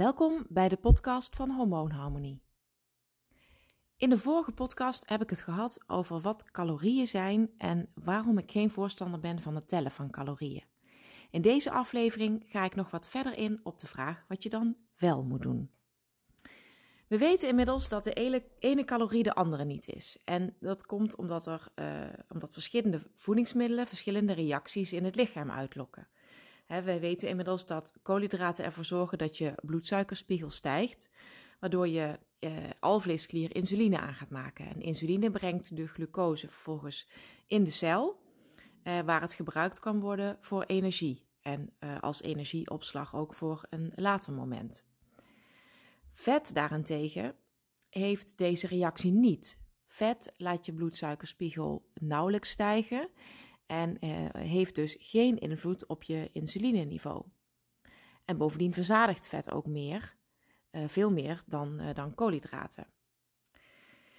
Welkom 0.00 0.46
bij 0.48 0.68
de 0.68 0.76
podcast 0.76 1.36
van 1.36 1.50
Hormoonharmonie. 1.50 2.42
In 3.96 4.10
de 4.10 4.18
vorige 4.18 4.52
podcast 4.52 5.08
heb 5.08 5.22
ik 5.22 5.30
het 5.30 5.40
gehad 5.40 5.84
over 5.86 6.20
wat 6.20 6.50
calorieën 6.50 7.06
zijn 7.06 7.50
en 7.58 7.88
waarom 7.94 8.38
ik 8.38 8.50
geen 8.50 8.70
voorstander 8.70 9.20
ben 9.20 9.38
van 9.38 9.54
het 9.54 9.68
tellen 9.68 9.90
van 9.90 10.10
calorieën. 10.10 10.64
In 11.30 11.42
deze 11.42 11.70
aflevering 11.70 12.44
ga 12.46 12.64
ik 12.64 12.74
nog 12.74 12.90
wat 12.90 13.08
verder 13.08 13.36
in 13.36 13.60
op 13.62 13.78
de 13.78 13.86
vraag 13.86 14.24
wat 14.28 14.42
je 14.42 14.48
dan 14.48 14.76
wel 14.96 15.24
moet 15.24 15.42
doen. 15.42 15.70
We 17.06 17.18
weten 17.18 17.48
inmiddels 17.48 17.88
dat 17.88 18.04
de 18.04 18.42
ene, 18.58 18.84
calorie 18.84 19.22
de 19.22 19.34
andere 19.34 19.64
niet 19.64 19.88
is. 19.88 20.18
En 20.24 20.56
dat 20.60 20.86
komt 20.86 21.16
omdat, 21.16 21.46
er, 21.46 21.68
uh, 21.74 22.00
omdat 22.28 22.52
verschillende 22.52 23.10
voedingsmiddelen 23.14 23.86
verschillende 23.86 24.32
reacties 24.32 24.92
in 24.92 25.04
het 25.04 25.16
lichaam 25.16 25.50
uitlokken. 25.50 26.08
He, 26.70 26.82
wij 26.82 27.00
weten 27.00 27.28
inmiddels 27.28 27.66
dat 27.66 27.92
koolhydraten 28.02 28.64
ervoor 28.64 28.84
zorgen 28.84 29.18
dat 29.18 29.38
je 29.38 29.54
bloedsuikerspiegel 29.62 30.50
stijgt, 30.50 31.10
waardoor 31.60 31.88
je 31.88 32.18
uh, 32.40 32.50
alvleesklier 32.80 33.54
insuline 33.54 33.98
aan 33.98 34.14
gaat 34.14 34.30
maken. 34.30 34.66
En 34.66 34.80
insuline 34.80 35.30
brengt 35.30 35.76
de 35.76 35.88
glucose 35.88 36.48
vervolgens 36.48 37.08
in 37.46 37.64
de 37.64 37.70
cel, 37.70 38.22
uh, 38.84 39.00
waar 39.00 39.20
het 39.20 39.32
gebruikt 39.32 39.78
kan 39.78 40.00
worden 40.00 40.36
voor 40.40 40.62
energie. 40.62 41.26
En 41.40 41.72
uh, 41.80 42.00
als 42.00 42.22
energieopslag 42.22 43.14
ook 43.14 43.34
voor 43.34 43.66
een 43.68 43.92
later 43.94 44.32
moment. 44.32 44.86
Vet 46.12 46.54
daarentegen 46.54 47.34
heeft 47.88 48.38
deze 48.38 48.66
reactie 48.66 49.12
niet. 49.12 49.60
Vet 49.86 50.34
laat 50.36 50.66
je 50.66 50.72
bloedsuikerspiegel 50.72 51.90
nauwelijks 51.94 52.50
stijgen 52.50 53.08
en 53.70 53.96
uh, 54.00 54.10
heeft 54.32 54.74
dus 54.74 54.96
geen 54.98 55.38
invloed 55.38 55.86
op 55.86 56.02
je 56.02 56.28
insulineniveau. 56.32 57.24
En 58.24 58.36
bovendien 58.36 58.72
verzadigt 58.72 59.28
vet 59.28 59.50
ook 59.50 59.66
meer, 59.66 60.16
uh, 60.70 60.84
veel 60.86 61.12
meer 61.12 61.42
dan, 61.46 61.80
uh, 61.80 61.94
dan 61.94 62.14
koolhydraten. 62.14 62.86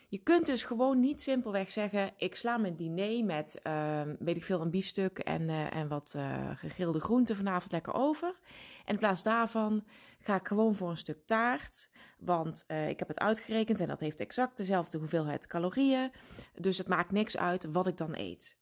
Je 0.07 0.17
kunt 0.17 0.45
dus 0.45 0.63
gewoon 0.63 0.99
niet 0.99 1.21
simpelweg 1.21 1.69
zeggen: 1.69 2.11
ik 2.17 2.35
sla 2.35 2.57
mijn 2.57 2.75
diner 2.75 3.25
met, 3.25 3.61
ehm, 3.61 4.15
weet 4.19 4.35
ik 4.35 4.43
veel, 4.43 4.61
een 4.61 4.69
biefstuk 4.69 5.19
en, 5.19 5.49
en 5.49 5.87
wat 5.87 6.15
gegrilde 6.55 6.99
groenten 6.99 7.35
vanavond 7.35 7.71
lekker 7.71 7.93
over. 7.93 8.39
En 8.85 8.93
in 8.93 8.99
plaats 8.99 9.23
daarvan 9.23 9.83
ga 10.19 10.35
ik 10.35 10.47
gewoon 10.47 10.75
voor 10.75 10.89
een 10.89 10.97
stuk 10.97 11.25
taart, 11.25 11.89
want 12.19 12.65
ik 12.87 12.99
heb 12.99 13.07
het 13.07 13.19
uitgerekend 13.19 13.79
en 13.79 13.87
dat 13.87 13.99
heeft 13.99 14.19
exact 14.19 14.57
dezelfde 14.57 14.97
hoeveelheid 14.97 15.47
calorieën. 15.47 16.11
Dus 16.53 16.77
het 16.77 16.87
maakt 16.87 17.11
niks 17.11 17.37
uit 17.37 17.65
wat 17.71 17.87
ik 17.87 17.97
dan 17.97 18.15
eet. 18.15 18.59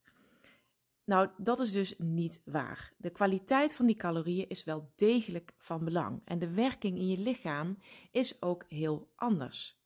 Nou, 1.10 1.28
dat 1.36 1.58
is 1.58 1.72
dus 1.72 1.94
niet 1.98 2.40
waar. 2.44 2.92
De 2.96 3.10
kwaliteit 3.10 3.74
van 3.74 3.86
die 3.86 3.96
calorieën 3.96 4.48
is 4.48 4.64
wel 4.64 4.90
degelijk 4.94 5.52
van 5.58 5.84
belang. 5.84 6.22
En 6.24 6.38
de 6.38 6.50
werking 6.50 6.98
in 6.98 7.06
je 7.06 7.18
lichaam 7.18 7.78
is 8.10 8.42
ook 8.42 8.64
heel 8.68 9.08
anders. 9.16 9.78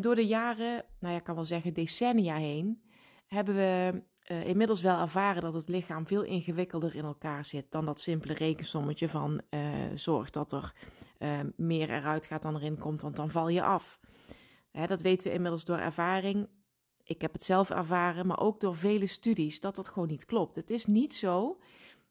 door 0.00 0.14
de 0.14 0.26
jaren, 0.26 0.84
nou 0.98 1.12
ja, 1.12 1.18
ik 1.18 1.24
kan 1.24 1.34
wel 1.34 1.44
zeggen 1.44 1.74
decennia 1.74 2.36
heen, 2.36 2.82
hebben 3.26 3.54
we 3.54 4.02
uh, 4.30 4.46
inmiddels 4.48 4.80
wel 4.82 5.00
ervaren 5.00 5.42
dat 5.42 5.54
het 5.54 5.68
lichaam 5.68 6.06
veel 6.06 6.22
ingewikkelder 6.22 6.96
in 6.96 7.04
elkaar 7.04 7.44
zit 7.44 7.70
dan 7.70 7.84
dat 7.84 8.00
simpele 8.00 8.34
rekensommetje 8.34 9.08
van 9.08 9.40
uh, 9.50 9.60
zorg 9.94 10.30
dat 10.30 10.52
er 10.52 10.72
uh, 11.18 11.28
meer 11.56 11.90
eruit 11.90 12.26
gaat 12.26 12.42
dan 12.42 12.56
erin 12.56 12.78
komt, 12.78 13.02
want 13.02 13.16
dan 13.16 13.30
val 13.30 13.48
je 13.48 13.62
af. 13.62 14.00
dat 14.86 15.02
weten 15.02 15.28
we 15.28 15.34
inmiddels 15.34 15.64
door 15.64 15.78
ervaring 15.78 16.48
ik 17.04 17.20
heb 17.20 17.32
het 17.32 17.44
zelf 17.44 17.70
ervaren, 17.70 18.26
maar 18.26 18.40
ook 18.40 18.60
door 18.60 18.76
vele 18.76 19.06
studies, 19.06 19.60
dat 19.60 19.76
dat 19.76 19.88
gewoon 19.88 20.08
niet 20.08 20.24
klopt. 20.24 20.54
Het 20.54 20.70
is 20.70 20.86
niet 20.86 21.14
zo 21.14 21.56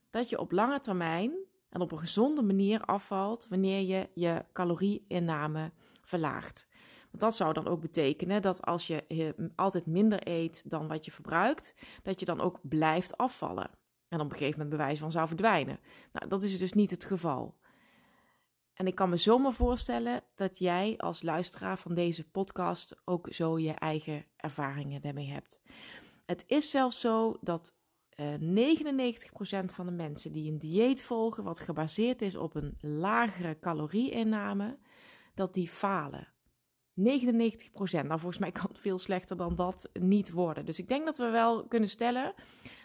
dat 0.09 0.30
je 0.30 0.39
op 0.39 0.52
lange 0.52 0.80
termijn 0.80 1.33
en 1.69 1.81
op 1.81 1.91
een 1.91 2.00
gezonde 2.00 2.41
manier 2.41 2.81
afvalt 2.81 3.47
wanneer 3.50 3.81
je 3.81 4.09
je 4.13 4.45
calorieinname 4.53 5.72
verlaagt. 6.01 6.68
Want 7.01 7.19
dat 7.19 7.35
zou 7.35 7.53
dan 7.53 7.68
ook 7.68 7.81
betekenen 7.81 8.41
dat 8.41 8.66
als 8.66 8.88
je 8.88 9.35
altijd 9.56 9.85
minder 9.85 10.28
eet 10.28 10.69
dan 10.69 10.88
wat 10.88 11.06
je 11.06 11.12
verbruikt, 11.12 11.75
dat 12.01 12.19
je 12.19 12.25
dan 12.25 12.41
ook 12.41 12.59
blijft 12.62 13.18
afvallen. 13.18 13.69
En 14.07 14.19
op 14.19 14.25
een 14.25 14.38
gegeven 14.38 14.59
moment 14.59 14.78
bewijs 14.78 15.00
van 15.00 15.12
zou 15.12 15.28
verdwijnen. 15.28 15.79
Nou, 16.12 16.28
dat 16.28 16.44
is 16.44 16.59
dus 16.59 16.73
niet 16.73 16.91
het 16.91 17.06
geval. 17.06 17.56
En 18.73 18.88
ik 18.88 18.95
kan 18.95 19.09
me 19.09 19.17
zomaar 19.17 19.53
voorstellen 19.53 20.22
dat 20.35 20.59
jij 20.59 20.97
als 20.97 21.22
luisteraar 21.22 21.78
van 21.78 21.94
deze 21.94 22.29
podcast 22.29 22.95
ook 23.06 23.28
zo 23.31 23.59
je 23.59 23.72
eigen 23.72 24.25
ervaringen 24.35 25.01
daarmee 25.01 25.29
hebt. 25.29 25.59
Het 26.25 26.44
is 26.47 26.69
zelfs 26.69 27.00
zo 27.00 27.38
dat 27.41 27.78
uh, 28.16 28.33
99% 28.33 29.66
van 29.66 29.85
de 29.85 29.91
mensen 29.91 30.31
die 30.31 30.51
een 30.51 30.59
dieet 30.59 31.03
volgen, 31.03 31.44
wat 31.44 31.59
gebaseerd 31.59 32.22
is 32.22 32.35
op 32.35 32.56
een 32.56 32.78
lagere 32.79 33.59
calorieinname, 33.59 34.78
dat 35.33 35.53
die 35.53 35.69
falen. 35.69 36.28
99%. 36.28 36.94
Nou, 36.94 38.07
volgens 38.07 38.38
mij 38.38 38.51
kan 38.51 38.66
het 38.67 38.79
veel 38.79 39.00
slechter 39.00 39.38
dan 39.38 39.56
dat 39.56 39.89
niet 39.94 40.31
worden. 40.31 40.66
Dus 40.66 40.79
ik 40.79 40.88
denk 40.88 41.06
dat 41.06 41.17
we 41.17 41.29
wel 41.29 41.67
kunnen 41.67 41.89
stellen 41.89 42.33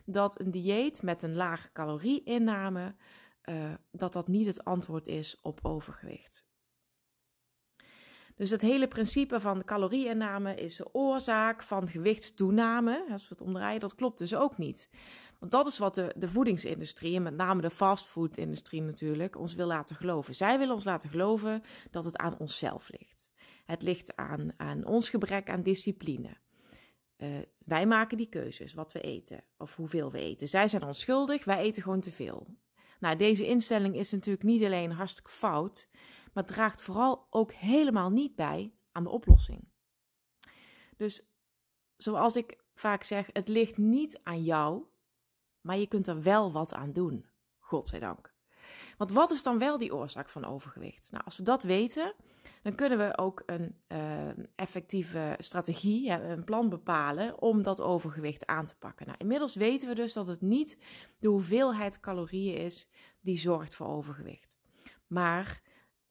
dat 0.05 0.41
een 0.41 0.51
dieet 0.51 1.03
met 1.03 1.23
een 1.23 1.37
lage 1.37 1.73
calorieinname 1.73 2.95
uh, 3.49 3.75
dat 3.91 4.13
dat 4.13 4.29
niet 4.29 4.47
het 4.47 4.65
antwoord 4.65 5.07
is 5.07 5.39
op 5.43 5.61
overgewicht. 5.63 6.47
Dus 8.39 8.51
het 8.51 8.61
hele 8.61 8.89
principe 8.89 9.41
van 9.41 9.65
calorieinname 9.65 10.55
is 10.55 10.77
de 10.77 10.95
oorzaak 10.95 11.63
van 11.63 11.89
gewichtstoename. 11.89 13.07
Als 13.11 13.23
we 13.23 13.29
het 13.29 13.41
omdraaien, 13.41 13.81
dat 13.81 13.95
klopt 13.95 14.19
dus 14.19 14.35
ook 14.35 14.59
niet. 14.59 14.91
Want 15.39 15.53
dat 15.53 15.67
is 15.67 15.79
wat 15.79 15.95
de, 15.95 16.15
de 16.17 16.29
voedingsindustrie, 16.29 17.17
en 17.17 17.23
met 17.23 17.37
name 17.37 17.61
de 17.61 17.71
fastfoodindustrie 17.71 18.83
natuurlijk, 18.83 19.37
ons 19.37 19.55
wil 19.55 19.67
laten 19.67 19.97
geloven. 19.97 20.35
Zij 20.35 20.59
willen 20.59 20.75
ons 20.75 20.85
laten 20.85 21.11
geloven 21.11 21.63
dat 21.91 22.05
het 22.05 22.17
aan 22.17 22.39
onszelf 22.39 22.91
ligt. 22.99 23.31
Het 23.65 23.83
ligt 23.83 24.17
aan, 24.17 24.51
aan 24.57 24.85
ons 24.85 25.09
gebrek 25.09 25.51
aan 25.51 25.63
discipline. 25.63 26.37
Uh, 27.17 27.29
wij 27.59 27.87
maken 27.87 28.17
die 28.17 28.29
keuzes, 28.29 28.75
wat 28.75 28.93
we 28.93 29.01
eten 29.01 29.45
of 29.57 29.77
hoeveel 29.77 30.11
we 30.11 30.19
eten. 30.19 30.49
Zij 30.49 30.69
zijn 30.69 30.83
onschuldig, 30.83 31.45
wij 31.45 31.59
eten 31.59 31.83
gewoon 31.83 32.01
te 32.01 32.13
veel. 32.13 32.47
Nou, 32.99 33.17
deze 33.17 33.47
instelling 33.47 33.97
is 33.97 34.13
natuurlijk 34.13 34.45
niet 34.45 34.65
alleen 34.65 34.93
hartstikke 34.93 35.31
fout, 35.31 35.89
maar 36.33 36.45
draagt 36.45 36.83
vooral 36.83 37.27
ook 37.31 37.53
helemaal 37.53 38.11
niet 38.11 38.35
bij 38.35 38.73
aan 38.93 39.05
de 39.05 39.11
oplossing. 39.11 39.69
Dus 40.97 41.23
zoals 41.97 42.37
ik 42.37 42.65
vaak 42.75 43.03
zeg, 43.03 43.29
het 43.33 43.49
ligt 43.49 43.77
niet 43.77 44.21
aan 44.23 44.45
jou, 44.45 44.85
maar 45.61 45.77
je 45.77 45.87
kunt 45.87 46.07
er 46.07 46.23
wel 46.23 46.53
wat 46.53 46.75
aan 46.75 46.93
doen. 46.93 47.27
Godzijdank. 47.59 48.37
Want 48.97 49.13
wat 49.13 49.31
is 49.31 49.43
dan 49.43 49.59
wel 49.59 49.79
die 49.79 49.95
oorzaak 49.95 50.29
van 50.29 50.45
overgewicht? 50.45 51.09
Nou, 51.11 51.25
als 51.25 51.37
we 51.37 51.43
dat 51.43 51.63
weten, 51.63 52.15
dan 52.63 52.75
kunnen 52.75 52.99
we 52.99 53.19
ook 53.19 53.43
een 53.47 53.77
uh, 53.89 54.29
effectieve 54.55 55.35
strategie, 55.39 56.11
een 56.11 56.45
plan 56.45 56.69
bepalen 56.69 57.43
om 57.43 57.63
dat 57.63 57.81
overgewicht 57.81 58.47
aan 58.47 58.67
te 58.67 58.77
pakken. 58.77 59.07
Nou, 59.07 59.19
inmiddels 59.19 59.55
weten 59.55 59.89
we 59.89 59.95
dus 59.95 60.13
dat 60.13 60.27
het 60.27 60.41
niet 60.41 60.79
de 61.19 61.29
hoeveelheid 61.29 62.01
calorieën 62.01 62.57
is 62.57 62.89
die 63.21 63.39
zorgt 63.39 63.75
voor 63.75 63.87
overgewicht. 63.87 64.57
Maar, 65.07 65.61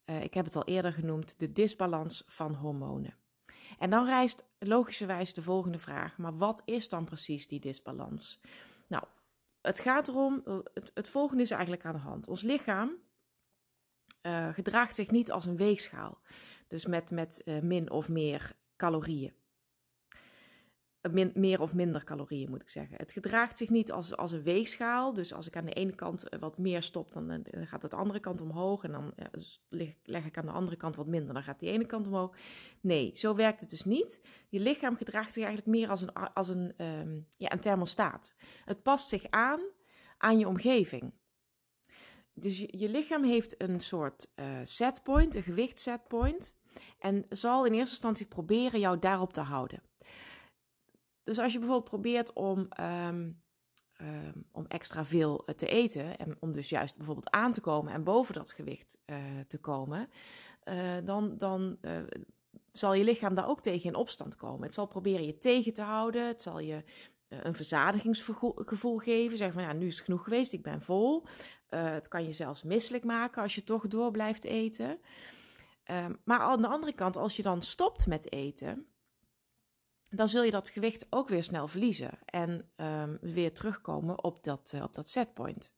uh, 0.06 0.24
ik 0.24 0.34
heb 0.34 0.46
het 0.46 0.56
al 0.56 0.66
eerder 0.66 0.94
genoemd, 0.94 1.40
de 1.40 1.52
disbalans 1.52 2.24
van 2.26 2.54
hormonen. 2.54 3.16
En 3.78 3.90
dan 3.90 4.06
rijst 4.06 4.46
logischerwijs 4.60 5.34
de 5.34 5.42
volgende 5.42 5.80
vraag: 5.80 6.18
maar 6.18 6.38
wat 6.38 6.62
is 6.66 6.90
dan 6.90 7.06
precies 7.06 7.48
die 7.48 7.60
disbalans? 7.60 8.40
Nou, 8.88 9.04
het 9.68 9.80
gaat 9.80 10.08
erom, 10.08 10.42
het, 10.74 10.92
het 10.94 11.10
volgende 11.10 11.44
is 11.44 11.52
eigenlijk 11.52 11.86
aan 11.86 11.94
de 11.94 12.00
hand. 12.00 12.28
Ons 12.28 12.42
lichaam 12.42 12.92
uh, 14.22 14.54
gedraagt 14.54 14.96
zich 14.96 15.12
niet 15.12 15.32
als 15.32 15.46
een 15.46 15.58
weegschaal. 15.58 16.22
Dus 16.68 16.86
met, 16.86 17.12
met 17.12 17.42
uh, 17.46 17.60
min 17.60 17.92
of 17.92 18.10
meer 18.10 18.56
calorieën. 18.76 19.34
Eh, 21.08 21.14
min, 21.14 21.32
meer 21.36 21.62
of 21.62 21.74
minder 21.74 22.04
calorieën 22.04 22.50
moet 22.50 22.62
ik 22.62 22.70
zeggen. 22.70 22.98
Het 22.98 23.12
gedraagt 23.12 23.58
zich 23.58 23.70
niet 23.70 23.92
als, 23.92 24.16
als 24.18 24.32
een 24.32 24.44
weegschaal. 24.44 25.14
Dus 25.14 25.34
als 25.34 25.48
ik 25.48 25.56
aan 25.56 25.66
de 25.66 25.74
ene 25.74 25.96
kant 25.96 26.26
wat 26.40 26.58
meer 26.58 26.84
stop, 26.84 27.12
dan, 27.12 27.28
dan 27.28 27.68
gaat 27.68 27.82
het 27.82 27.92
de 27.92 27.98
andere 27.98 28.20
kant 28.20 28.42
omhoog. 28.42 28.84
En 28.84 28.92
dan 28.92 29.14
leg, 29.70 29.94
leg, 30.04 30.26
ik 30.26 30.38
aan 30.38 30.46
de 30.46 30.52
andere 30.52 30.78
kant 30.78 30.96
wat 30.96 31.08
minder, 31.08 31.34
dan 31.34 31.44
gaat 31.44 31.60
die 31.60 31.72
ene 31.72 31.86
kant 31.86 32.08
omhoog. 32.08 32.36
Nee, 32.82 33.12
zo 33.14 33.36
werkt 33.36 33.62
het 33.62 33.70
dus 33.70 33.84
niet. 33.84 34.22
Je 34.50 34.60
lichaam 34.60 34.96
gedraagt 34.96 35.34
zich 35.34 35.44
eigenlijk 35.44 35.78
meer 35.78 35.90
als 35.90 36.02
een, 36.02 36.14
als 36.14 36.48
een, 36.48 36.74
um, 37.02 37.28
ja, 37.38 37.52
een 37.52 37.60
thermostaat. 37.60 38.36
Het 38.66 38.84
past 38.84 39.10
zich 39.10 39.26
aan 39.30 39.62
aan 40.18 40.40
je 40.40 40.48
omgeving 40.48 41.14
dus 42.40 42.60
je, 42.60 42.90
lichaam 42.90 43.24
heeft 43.24 43.62
een 43.62 43.80
soort 43.80 44.28
uh, 44.36 44.46
setpoint, 44.64 45.36
een 45.36 45.44
gewichtsetpoint. 45.44 46.56
En 47.00 47.24
zal 47.30 47.66
in 47.66 47.74
eerste 47.74 47.90
instantie 47.90 48.26
proberen 48.26 48.80
jou 48.80 49.00
daarop 49.00 49.34
te 49.34 49.42
houden. 49.42 49.82
Dus 51.28 51.40
als 51.40 51.54
je 51.54 51.60
bijvoorbeeld 51.60 51.90
probeert 51.90 52.34
om, 52.34 52.68
um, 52.82 53.42
um, 54.02 54.46
om 54.52 54.66
extra 54.68 55.06
veel 55.06 55.46
eh, 55.46 55.56
te 55.56 55.68
eten. 55.68 56.18
En 56.18 56.38
om 56.40 56.52
dus 56.52 56.70
juist 56.70 56.96
bijvoorbeeld 56.96 57.32
aan 57.32 57.52
te 57.52 57.62
komen 57.62 57.94
en 57.94 58.04
boven 58.04 58.34
dat 58.34 58.52
gewicht 58.52 59.00
uh, 59.06 59.18
te 59.48 59.60
komen. 59.60 60.10
Uh, 60.64 60.76
dan, 61.04 61.38
dan 61.38 61.78
zal 62.72 62.94
je 62.94 63.04
lichaam 63.04 63.36
daar 63.36 63.48
ook 63.48 63.62
tegen 63.62 63.90
in 63.90 63.96
opstand 63.96 64.36
komen. 64.36 64.64
Het 64.64 64.74
zal 64.74 64.88
proberen 64.88 65.26
je 65.26 65.38
tegen 65.38 65.74
te 65.74 65.82
houden. 65.82 66.28
Het 66.28 66.42
zal 66.42 66.60
je 66.60 66.84
een 67.28 67.54
verzadigingsgevoel 67.54 68.98
geven. 68.98 69.38
Zeggen 69.38 69.60
van 69.60 69.68
ja, 69.68 69.74
nu 69.74 69.86
is 69.86 69.96
het 69.96 70.06
genoeg 70.06 70.24
geweest, 70.24 70.54
ik 70.54 70.64
ben 70.64 70.82
vol. 70.82 71.26
het 71.68 72.08
kan 72.08 72.24
je 72.24 72.32
zelfs 72.32 72.64
misselijk 72.64 73.04
maken 73.04 73.42
als 73.42 73.56
je 73.56 73.64
toch 73.64 73.88
door 73.88 74.12
blijft 74.12 74.44
eten. 74.44 75.00
Ehm, 75.84 76.14
maar 76.24 76.40
aan 76.40 76.62
de 76.62 76.68
andere 76.68 76.94
kant, 76.94 77.18
als 77.18 77.36
je 77.36 77.42
dan 77.42 77.62
stopt 77.62 78.08
met 78.08 78.32
eten, 78.32 78.88
dan 80.10 80.28
zul 80.28 80.44
je 80.44 80.52
dat 80.52 80.70
gewicht 80.70 81.08
ook 81.10 81.30
weer 81.30 81.44
snel 81.44 81.68
verliezen 81.68 82.20
en 82.26 82.70
um, 82.82 83.18
weer 83.22 83.54
terugkomen 83.54 84.24
op 84.24 84.44
dat, 84.44 84.72
uh, 84.76 84.84
op 84.84 84.94
dat 84.94 85.10
setpoint. 85.10 85.76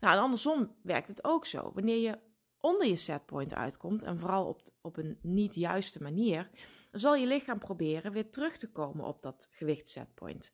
Nou, 0.00 0.18
andersom 0.18 0.76
werkt 0.82 1.08
het 1.08 1.24
ook 1.24 1.46
zo. 1.46 1.70
Wanneer 1.74 2.00
je 2.00 2.18
onder 2.60 2.86
je 2.86 2.96
setpoint 2.96 3.54
uitkomt, 3.54 4.02
en 4.02 4.18
vooral 4.18 4.46
op, 4.46 4.62
op 4.80 4.96
een 4.96 5.18
niet 5.22 5.54
juiste 5.54 6.02
manier, 6.02 6.50
zal 6.90 7.14
je 7.14 7.26
lichaam 7.26 7.58
proberen 7.58 8.12
weer 8.12 8.30
terug 8.30 8.56
te 8.56 8.70
komen 8.70 9.04
op 9.04 9.22
dat 9.22 9.48
gewichtsetpoint. 9.50 10.52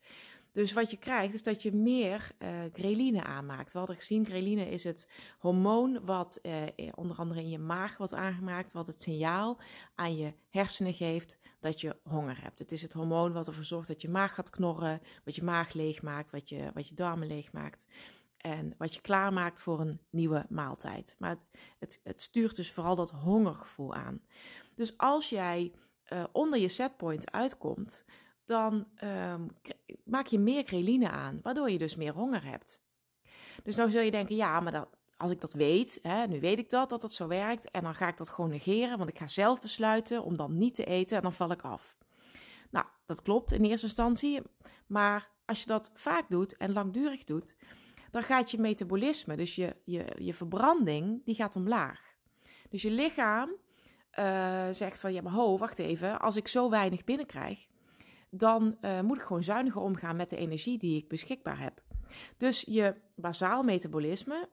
Dus 0.55 0.73
wat 0.73 0.91
je 0.91 0.97
krijgt 0.97 1.35
is 1.35 1.43
dat 1.43 1.63
je 1.63 1.73
meer 1.73 2.31
uh, 2.39 2.49
ghreline 2.73 3.23
aanmaakt. 3.23 3.73
We 3.73 3.79
hadden 3.79 3.97
gezien, 3.97 4.27
ghreline 4.27 4.69
is 4.71 4.85
het 4.85 5.09
hormoon 5.39 6.05
wat 6.05 6.39
uh, 6.43 6.63
onder 6.95 7.17
andere 7.17 7.41
in 7.41 7.49
je 7.49 7.59
maag 7.59 7.97
wordt 7.97 8.15
aangemaakt, 8.15 8.73
wat 8.73 8.87
het 8.87 9.03
signaal 9.03 9.59
aan 9.95 10.17
je 10.17 10.33
hersenen 10.51 10.95
geeft 10.95 11.39
dat 11.61 11.81
je 11.81 11.97
honger 12.03 12.43
hebt. 12.43 12.59
Het 12.59 12.73
is 12.73 12.83
het 12.83 12.93
hormoon 12.93 13.33
wat 13.33 13.47
ervoor 13.47 13.65
zorgt 13.65 13.89
dat 13.89 14.03
je 14.03 14.09
maag 14.09 14.35
gaat 14.35 14.51
knorren, 14.51 15.01
wat 15.25 15.35
je 15.35 15.45
maag 15.45 15.73
leegmaakt, 15.73 16.31
wat 16.31 16.49
je, 16.49 16.71
wat 16.75 16.89
je 16.89 16.95
darmen 16.95 17.27
leegmaakt. 17.27 17.87
En 18.37 18.75
wat 18.79 18.95
je 18.95 19.01
klaarmaakt 19.01 19.61
voor 19.61 19.81
een 19.81 20.01
nieuwe 20.11 20.47
maaltijd. 20.49 21.15
Maar 21.19 21.37
het, 21.79 22.01
het, 22.03 22.23
stuurt 22.23 22.57
dus 22.57 22.73
vooral 22.73 22.95
dat 22.95 23.11
hongergevoel 23.11 23.95
aan. 23.95 24.21
Dus 24.75 24.99
als 24.99 25.29
jij 25.29 25.73
onder 26.33 26.59
je 26.59 26.69
setpoint 26.69 27.33
uitkomt, 27.33 28.05
dan 28.45 28.87
um, 29.33 29.51
maak 30.05 30.27
je 30.27 30.39
meer 30.39 30.65
kreline 30.65 31.11
aan, 31.11 31.41
waardoor 31.43 31.71
je 31.71 31.79
dus 31.79 31.97
meer 31.97 32.13
honger 32.13 32.45
hebt. 32.45 32.83
Dus 33.63 33.77
dan 33.77 33.91
zul 33.91 34.01
je 34.01 34.11
denken, 34.11 34.37
ja, 34.37 34.61
maar 34.61 34.89
als 35.17 35.31
ik 35.31 35.41
dat 35.41 35.53
weet, 35.53 35.99
hè, 36.03 36.27
nu 36.27 36.41
weet 36.41 36.59
ik 36.59 36.71
dat, 36.71 36.91
dat 36.91 37.01
dat 37.01 37.13
zo 37.13 37.27
werkt, 37.27 37.71
en 37.71 37.83
dan 37.83 37.95
ga 37.95 38.09
ik 38.09 38.17
dat 38.17 38.29
gewoon 38.29 38.51
negeren, 38.51 38.99
want 38.99 39.11
ik 39.11 39.19
ga 39.19 39.27
zelf 39.27 39.61
besluiten 39.61 40.25
om 40.25 40.37
dan 40.37 40.59
niet 40.59 40.75
te 40.75 40.85
eten 40.85 41.17
en 41.17 41.23
dan 41.23 41.33
val 41.33 41.51
ik 41.51 41.63
af. 41.63 41.97
Nou, 42.71 42.87
dat 43.07 43.23
klopt 43.23 43.53
in 43.53 43.65
eerste 43.65 43.87
instantie, 43.87 44.41
maar 44.87 45.31
als 45.45 45.61
je 45.61 45.67
dat 45.67 45.91
vaak 45.95 46.31
doet 46.31 46.57
en 46.57 46.73
langdurig 46.73 47.25
doet, 47.25 47.57
dan 48.11 48.23
gaat 48.23 48.51
je 48.51 48.59
metabolisme, 48.59 49.37
dus 49.37 49.55
je, 49.55 49.77
je, 49.85 50.05
je 50.19 50.35
verbranding, 50.35 51.25
die 51.25 51.35
gaat 51.35 51.57
omlaag. 51.57 52.17
Dus 52.69 52.83
je 52.83 52.91
lichaam 52.91 53.51
uh, 54.19 54.69
zegt 54.71 55.01
van, 55.01 55.13
ja 55.13 55.23
maar 55.23 55.33
ho, 55.33 55.59
wacht 55.59 55.79
even, 55.79 56.21
als 56.21 56.37
ik 56.37 56.49
zo 56.49 56.71
weinig 56.71 57.05
binnenkrijg, 57.05 57.67
dan 58.37 58.77
uh, 58.81 59.01
moet 59.01 59.17
ik 59.17 59.23
gewoon 59.23 59.45
zuiniger 59.45 59.81
omgaan 59.81 60.17
met 60.17 60.31
de 60.31 60.37
energie 60.37 60.79
die 60.79 60.97
ik 60.97 61.09
beschikbaar 61.09 61.59
heb. 61.59 61.83
Dus 62.37 62.65
je 62.67 62.95
basaal 63.15 63.63
metabolisme, 63.63 64.49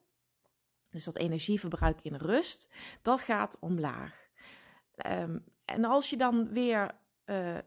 dus 0.89 1.03
dat 1.03 1.15
energieverbruik 1.17 2.01
in 2.01 2.15
rust, 2.15 2.69
dat 3.01 3.21
gaat 3.21 3.57
omlaag. 3.59 4.29
Um, 5.07 5.43
en 5.65 5.85
als 5.85 6.09
je 6.09 6.17
dan 6.17 6.53
weer 6.53 6.91
uh, 7.25 7.53
uh, 7.53 7.59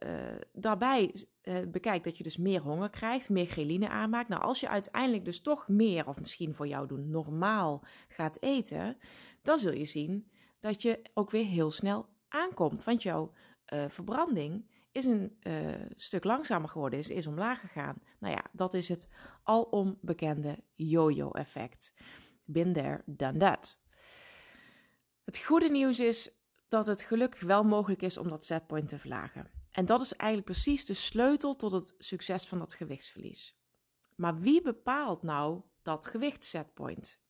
daarbij 0.52 1.26
bekijkt 1.69 2.05
dat 2.05 2.17
je 2.17 2.22
dus 2.22 2.37
meer 2.37 2.60
honger 2.60 2.90
krijgt, 2.90 3.31
meer 3.31 3.46
ghreline 3.46 3.88
aanmaakt. 3.88 4.28
Nou, 4.28 4.43
als 4.43 4.60
je 4.60 4.69
uiteindelijk 4.69 5.25
dus 5.25 5.40
toch 5.40 5.69
meer, 5.69 6.06
of 6.08 6.20
misschien 6.20 6.55
voor 6.55 6.67
jou 6.67 6.87
doen, 6.87 7.10
normaal 7.10 7.84
gaat 8.08 8.43
eten, 8.43 8.99
dan 9.43 9.58
zul 9.58 9.72
je 9.72 9.84
zien 9.84 10.31
dat 10.58 10.82
je 10.82 11.02
ook 11.14 11.31
weer 11.31 11.44
heel 11.44 11.70
snel 11.70 12.08
aankomt. 12.28 12.84
Want 12.84 13.02
jouw 13.02 13.32
verbranding 13.88 14.70
is 14.94 15.05
een 15.05 15.37
uh, 15.43 15.75
stuk 15.96 16.25
langzamer 16.25 16.69
geworden, 16.69 16.99
is, 16.99 17.11
is 17.11 17.26
omlaag 17.26 17.61
gegaan. 17.61 17.96
Nou 18.19 18.35
ja, 18.35 18.44
dat 18.52 18.75
is 18.75 18.88
het 18.88 19.08
alom 19.43 19.99
bekende 20.00 20.64
yo-yo-effect. 20.75 21.93
Been 22.44 22.73
there, 22.73 23.02
done 23.06 23.38
that. 23.38 23.79
Het 25.25 25.38
goede 25.38 25.70
nieuws 25.70 26.00
is 26.00 26.31
dat 26.69 26.87
het 26.87 27.02
gelukkig 27.02 27.41
wel 27.41 27.62
mogelijk 27.62 28.02
is 28.02 28.19
om 28.19 28.29
dat 28.29 28.44
setpoint 28.44 28.88
te 28.88 28.99
verlagen. 28.99 29.50
En 29.70 29.87
dat 29.87 30.00
is 30.00 30.12
eigenlijk 30.12 30.50
precies 30.50 30.85
de 30.85 30.94
sleutel 30.94 31.56
tot 31.56 31.70
het 31.70 31.94
succes 31.99 32.46
van 32.46 32.58
dat 32.58 32.75
gewichtsverlies. 32.75 33.56
Maar 34.17 34.38
wie 34.38 34.62
bepaalt 34.62 35.23
nou 35.23 35.62
dat 35.82 36.06
gewichtssetpoint? 36.06 37.23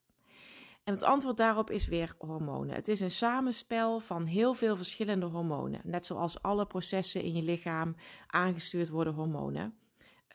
En 0.85 0.93
het 0.93 1.03
antwoord 1.03 1.37
daarop 1.37 1.71
is 1.71 1.87
weer 1.87 2.15
hormonen. 2.19 2.75
Het 2.75 2.89
is 2.89 3.01
een 3.01 3.11
samenspel 3.11 4.01
van 4.01 4.25
heel 4.25 4.55
veel 4.55 4.77
verschillende 4.77 5.27
hormonen. 5.27 5.81
Net 5.85 6.07
zoals 6.07 6.43
alle 6.43 6.67
processen 6.67 7.23
in 7.23 7.35
je 7.35 7.43
lichaam 7.43 7.95
aangestuurd 8.27 8.89
worden 8.89 9.15
hormonen, 9.15 9.79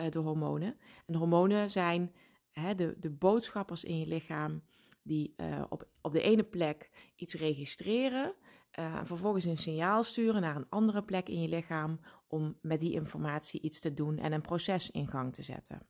uh, 0.02 0.10
door 0.10 0.24
hormonen. 0.24 0.78
En 1.06 1.16
hormonen 1.16 1.72
zijn 1.72 2.14
hè, 2.52 2.76
de, 2.76 2.96
de 3.00 3.12
boodschappers 3.12 3.84
in 3.84 4.00
je 4.00 4.08
lichaam 4.08 4.64
die 5.04 5.34
uh, 5.38 5.64
op, 5.70 5.88
op 6.02 6.12
de 6.12 6.22
ene 6.22 6.44
plek 6.44 6.90
iets 7.16 7.34
registreren. 7.34 8.34
Uh, 8.80 9.00
vervolgens 9.04 9.46
een 9.46 9.58
signaal 9.58 10.04
sturen 10.04 10.42
naar 10.42 10.56
een 10.56 10.70
andere 10.70 11.04
plek 11.04 11.30
in 11.30 11.42
je 11.42 11.48
lichaam 11.48 12.00
om 12.28 12.58
met 12.62 12.80
die 12.80 12.94
informatie 12.94 13.62
iets 13.62 13.80
te 13.80 13.94
doen 13.94 14.18
en 14.18 14.32
een 14.32 14.42
proces 14.42 14.92
in 14.92 15.08
gang 15.08 15.34
te 15.34 15.42
zetten. 15.42 15.88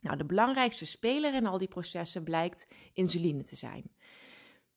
Nou, 0.00 0.16
de 0.16 0.24
belangrijkste 0.24 0.86
speler 0.86 1.34
in 1.34 1.46
al 1.46 1.58
die 1.58 1.68
processen 1.68 2.22
blijkt 2.22 2.66
insuline 2.92 3.42
te 3.42 3.56
zijn. 3.56 3.92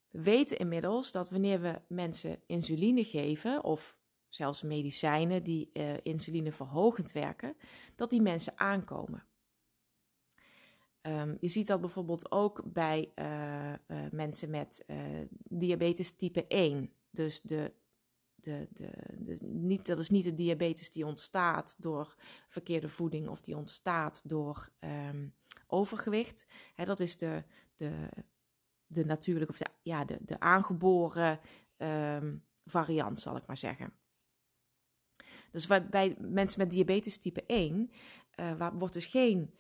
We 0.09 0.21
weten 0.21 0.57
inmiddels 0.57 1.11
dat 1.11 1.29
wanneer 1.29 1.61
we 1.61 1.81
mensen 1.87 2.41
insuline 2.45 3.03
geven, 3.03 3.63
of 3.63 3.97
zelfs 4.29 4.61
medicijnen 4.61 5.43
die 5.43 5.69
uh, 5.73 5.93
insulineverhogend 6.01 7.11
werken, 7.11 7.55
dat 7.95 8.09
die 8.09 8.21
mensen 8.21 8.59
aankomen. 8.59 9.25
Um, 11.01 11.37
je 11.39 11.47
ziet 11.47 11.67
dat 11.67 11.81
bijvoorbeeld 11.81 12.31
ook 12.31 12.61
bij 12.73 13.11
uh, 13.15 13.73
uh, 13.73 13.77
mensen 14.11 14.49
met 14.49 14.85
diabetes 15.43 16.15
type 16.15 16.47
1. 16.47 16.93
Dus 17.09 17.41
de 17.41 17.73
de, 18.43 18.67
de, 18.73 18.91
de, 19.17 19.37
niet, 19.41 19.85
dat 19.85 19.97
is 19.97 20.09
niet 20.09 20.23
de 20.23 20.33
diabetes 20.33 20.91
die 20.91 21.05
ontstaat 21.05 21.75
door 21.81 22.15
verkeerde 22.47 22.89
voeding 22.89 23.27
of 23.27 23.41
die 23.41 23.57
ontstaat 23.57 24.21
door 24.25 24.69
um, 24.79 25.33
overgewicht. 25.67 26.45
Dat 26.75 26.99
is 26.99 27.17
de, 27.17 27.43
de, 27.75 28.09
de 28.87 29.05
natuurlijke, 29.05 29.51
of 29.51 29.57
de, 29.57 29.65
ja, 29.81 30.05
de, 30.05 30.19
de 30.21 30.39
aangeboren 30.39 31.39
um, 31.77 32.45
variant, 32.65 33.19
zal 33.19 33.35
ik 33.35 33.45
maar 33.45 33.57
zeggen. 33.57 33.93
Dus 35.51 35.67
bij 35.67 36.15
mensen 36.19 36.59
met 36.59 36.71
diabetes 36.71 37.17
type 37.17 37.43
1 37.45 37.91
uh, 38.39 38.51
eh, 38.51 38.73
wordt 38.77 38.93
dus 38.93 39.05
geen 39.05 39.53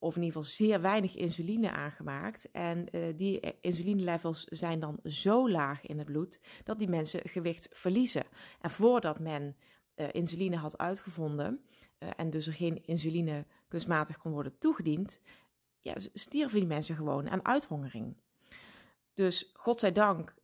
of 0.00 0.16
in 0.16 0.22
ieder 0.22 0.36
geval 0.36 0.54
zeer 0.56 0.80
weinig 0.80 1.16
insuline 1.16 1.70
aangemaakt. 1.70 2.50
En 2.50 2.86
uh, 2.92 3.16
die 3.16 3.40
insulinelevels 3.60 4.44
zijn 4.44 4.78
dan 4.78 4.98
zo 5.04 5.50
laag 5.50 5.86
in 5.86 5.98
het 5.98 6.06
bloed 6.06 6.40
dat 6.64 6.78
die 6.78 6.88
mensen 6.88 7.20
gewicht 7.28 7.68
verliezen. 7.72 8.24
En 8.60 8.70
voordat 8.70 9.18
men 9.18 9.56
uh, 9.96 10.06
insuline 10.12 10.56
had 10.56 10.78
uitgevonden 10.78 11.60
uh, 11.98 12.08
en 12.16 12.30
dus 12.30 12.46
er 12.46 12.52
geen 12.52 12.84
insuline 12.84 13.46
kunstmatig 13.68 14.18
kon 14.18 14.32
worden 14.32 14.58
toegediend, 14.58 15.20
ja, 15.80 15.94
stierven 16.12 16.58
die 16.58 16.68
mensen 16.68 16.96
gewoon 16.96 17.30
aan 17.30 17.44
uithongering. 17.44 18.16
Dus 19.14 19.50
godzijdank 19.52 20.34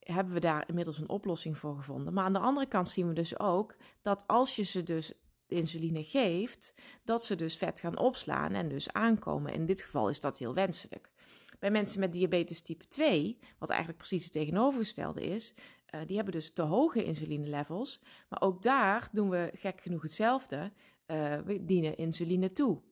hebben 0.00 0.34
we 0.34 0.40
daar 0.40 0.68
inmiddels 0.68 0.98
een 0.98 1.08
oplossing 1.08 1.58
voor 1.58 1.76
gevonden. 1.76 2.12
Maar 2.12 2.24
aan 2.24 2.32
de 2.32 2.38
andere 2.38 2.66
kant 2.66 2.88
zien 2.88 3.08
we 3.08 3.14
dus 3.14 3.38
ook 3.38 3.76
dat 4.00 4.24
als 4.26 4.56
je 4.56 4.62
ze 4.62 4.82
dus 4.82 5.12
insuline 5.48 6.04
geeft, 6.04 6.74
dat 7.04 7.24
ze 7.24 7.34
dus 7.34 7.56
vet 7.56 7.80
gaan 7.80 7.98
opslaan 7.98 8.52
en 8.52 8.68
dus 8.68 8.92
aankomen. 8.92 9.52
In 9.52 9.66
dit 9.66 9.82
geval 9.82 10.08
is 10.08 10.20
dat 10.20 10.38
heel 10.38 10.54
wenselijk. 10.54 11.10
Bij 11.58 11.70
mensen 11.70 12.00
met 12.00 12.12
diabetes 12.12 12.60
type 12.60 12.88
2, 12.88 13.38
wat 13.58 13.68
eigenlijk 13.68 13.98
precies 13.98 14.24
het 14.24 14.32
tegenovergestelde 14.32 15.20
is, 15.20 15.54
uh, 15.94 16.00
die 16.06 16.16
hebben 16.16 16.34
dus 16.34 16.52
te 16.52 16.62
hoge 16.62 17.04
insuline 17.04 17.46
levels. 17.46 18.00
Maar 18.28 18.42
ook 18.42 18.62
daar 18.62 19.08
doen 19.12 19.30
we 19.30 19.50
gek 19.54 19.80
genoeg 19.80 20.02
hetzelfde. 20.02 20.72
Uh, 21.06 21.38
we 21.38 21.64
dienen 21.64 21.96
insuline 21.96 22.52
toe. 22.52 22.82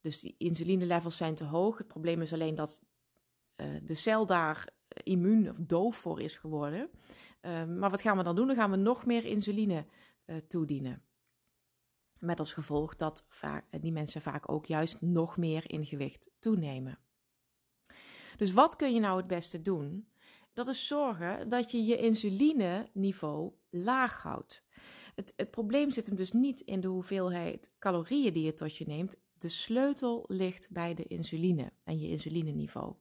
Dus 0.00 0.20
die 0.20 0.34
insuline 0.38 0.86
levels 0.86 1.16
zijn 1.16 1.34
te 1.34 1.44
hoog. 1.44 1.78
Het 1.78 1.86
probleem 1.86 2.22
is 2.22 2.32
alleen 2.32 2.54
dat 2.54 2.82
uh, 3.56 3.66
de 3.82 3.94
cel 3.94 4.26
daar 4.26 4.68
immuun 5.02 5.48
of 5.48 5.56
doof 5.56 5.96
voor 5.96 6.20
is 6.20 6.36
geworden. 6.36 6.90
maar 7.78 7.90
wat 7.90 8.00
gaan 8.00 8.16
we 8.16 8.22
dan 8.22 8.36
doen? 8.36 8.46
Dan 8.46 8.56
gaan 8.56 8.70
we 8.70 8.76
nog 8.76 9.06
meer 9.06 9.24
insuline 9.24 9.86
toedienen. 10.48 11.02
Met 12.22 12.38
als 12.38 12.52
gevolg 12.52 12.96
dat 12.96 13.24
vaak, 13.28 13.64
eh, 13.70 13.80
die 13.80 13.92
mensen 13.92 14.22
vaak 14.22 14.52
ook 14.52 14.66
juist 14.66 15.00
nog 15.00 15.36
meer 15.36 15.70
in 15.70 15.86
gewicht 15.86 16.30
toenemen. 16.38 16.98
Dus 18.36 18.52
wat 18.52 18.76
kun 18.76 18.94
je 18.94 19.00
nou 19.00 19.16
het 19.16 19.26
beste 19.26 19.62
doen? 19.62 20.08
Dat 20.52 20.66
is 20.66 20.86
zorgen 20.86 21.48
dat 21.48 21.70
je 21.70 21.84
je 21.84 21.96
insuline-niveau 21.96 23.52
laag 23.70 24.22
houdt. 24.22 24.64
Het, 25.14 25.32
het 25.36 25.50
probleem 25.50 25.90
zit 25.90 26.06
hem 26.06 26.16
dus 26.16 26.32
niet 26.32 26.60
in 26.60 26.80
de 26.80 26.88
hoeveelheid 26.88 27.74
calorieën 27.78 28.32
die 28.32 28.44
je 28.44 28.54
tot 28.54 28.76
je 28.76 28.84
neemt. 28.86 29.16
De 29.32 29.48
sleutel 29.48 30.24
ligt 30.28 30.70
bij 30.70 30.94
de 30.94 31.04
insuline 31.04 31.72
en 31.84 31.98
je 31.98 32.08
insulineniveau. 32.08 32.94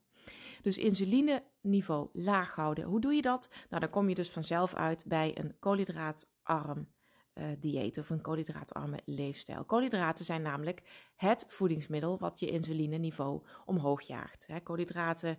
Dus 0.62 0.78
insulineniveau 0.78 2.10
laag 2.14 2.56
houden. 2.56 2.84
Hoe 2.84 3.02
doe 3.02 3.14
je 3.14 3.22
dat? 3.22 3.50
Nou, 3.70 3.82
dan 3.82 3.92
kom 3.92 4.10
je 4.10 4.16
dus 4.16 4.30
vanzelf 4.30 4.74
uit 4.74 5.06
bij 5.06 5.38
een 5.38 5.60
koolhydraatarm 5.60 6.88
uh, 7.34 7.46
dieet 7.60 7.98
of 7.98 8.10
een 8.10 8.22
koolhydraatarme 8.22 9.00
leefstijl. 9.06 9.66
Koolhydraten 9.66 10.26
zijn 10.26 10.42
namelijk 10.42 10.82
het 11.16 11.46
voedingsmiddel 11.48 12.18
wat 12.18 12.40
je 12.40 12.50
insulineniveau 12.50 13.42
omhoog 13.66 14.02
jaagt. 14.02 14.48
Hè, 14.48 14.60
koolhydraten 14.60 15.38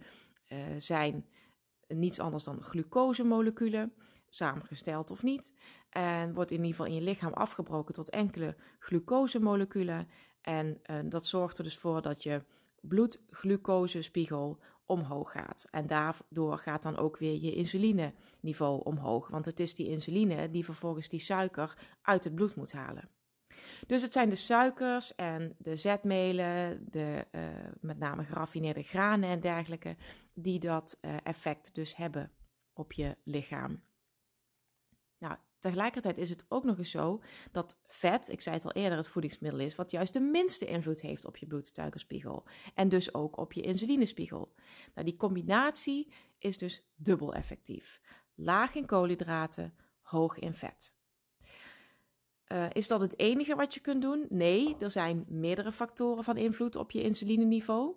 uh, 0.49 0.59
zijn 0.77 1.27
niets 1.87 2.19
anders 2.19 2.45
dan 2.45 2.63
glucosemoleculen, 2.63 3.93
samengesteld 4.29 5.11
of 5.11 5.23
niet. 5.23 5.55
En 5.91 6.33
wordt 6.33 6.51
in 6.51 6.57
ieder 6.57 6.71
geval 6.71 6.87
in 6.87 6.95
je 6.95 7.01
lichaam 7.01 7.33
afgebroken 7.33 7.95
tot 7.95 8.11
enkele 8.11 8.57
glucosemoleculen. 8.79 10.09
En 10.41 10.81
uh, 10.87 10.99
dat 11.05 11.27
zorgt 11.27 11.59
er 11.59 11.65
dus 11.65 11.79
voor 11.79 12.03
dat 12.03 12.23
je 12.23 12.45
bloedglucosespiegel 12.81 14.59
omhoog 14.87 15.33
gaat. 15.33 15.67
En 15.71 15.87
daardoor 15.87 16.59
gaat 16.59 16.83
dan 16.83 16.97
ook 16.97 17.19
weer 17.19 17.43
je 17.43 17.55
insulineniveau 17.55 18.85
omhoog. 18.85 19.29
Want 19.29 19.47
het 19.47 19.61
is 19.61 19.75
die 19.75 19.89
insuline 19.89 20.51
die 20.51 20.65
vervolgens 20.65 21.09
die 21.09 21.21
suiker 21.21 21.79
uit 22.03 22.25
het 22.25 22.35
bloed 22.35 22.57
moet 22.57 22.73
halen. 22.73 23.09
Dus 23.87 24.03
het 24.03 24.13
zijn 24.13 24.29
de 24.29 24.35
suikers 24.35 25.15
en 25.15 25.55
de 25.59 25.77
zetmelen, 25.77 26.87
de 26.91 27.27
uh, 27.33 27.43
met 27.81 27.99
name 27.99 28.25
geraffineerde 28.25 28.83
granen 28.83 29.29
en 29.29 29.41
dergelijke, 29.41 29.97
die 30.35 30.59
dat 30.59 30.99
uh, 31.01 31.17
effect 31.23 31.75
dus 31.75 31.97
hebben 31.97 32.31
op 32.73 32.93
je 32.93 33.17
lichaam. 33.25 33.83
Tegelijkertijd 35.63 36.19
is 36.19 36.31
het 36.31 36.45
ook 36.49 36.65
nog 36.65 36.79
eens 36.79 36.91
zo 36.91 37.23
dat 37.53 37.81
vet, 37.85 38.29
ik 38.29 38.41
zei 38.41 38.57
het 38.57 38.65
al 38.65 38.73
eerder, 38.73 38.99
het 38.99 39.09
voedingsmiddel 39.09 39.61
is 39.61 39.75
wat 39.75 39.91
juist 39.91 40.13
de 40.13 40.21
minste 40.21 40.67
invloed 40.67 41.01
heeft 41.01 41.25
op 41.25 41.37
je 41.37 41.47
bloedsuikerspiegel 41.47 42.47
en 42.75 42.89
dus 42.89 43.15
ook 43.15 43.39
op 43.39 43.53
je 43.53 43.61
insulinespiegel. 43.61 44.55
Nou, 44.95 45.07
die 45.07 45.17
combinatie 45.17 46.13
is 46.39 46.59
dus 46.59 46.83
dubbel 46.95 47.35
effectief. 47.35 48.01
Laag 48.35 48.75
in 48.75 48.87
koolhydraten, 48.87 49.75
hoog 50.01 50.39
in 50.39 50.55
vet. 50.55 50.95
Uh, 52.53 52.67
is 52.73 52.89
dat 52.89 53.01
het 53.01 53.19
enige 53.19 53.55
wat 53.55 53.75
je 53.75 53.81
kunt 53.81 54.03
doen? 54.03 54.27
Nee, 54.29 54.77
er 54.79 54.91
zijn 54.91 55.25
meerdere 55.29 55.73
factoren 55.73 56.25
van 56.25 56.37
invloed 56.37 56.77
op 56.77 56.91
je 56.91 57.03
insulineniveau. 57.03 57.95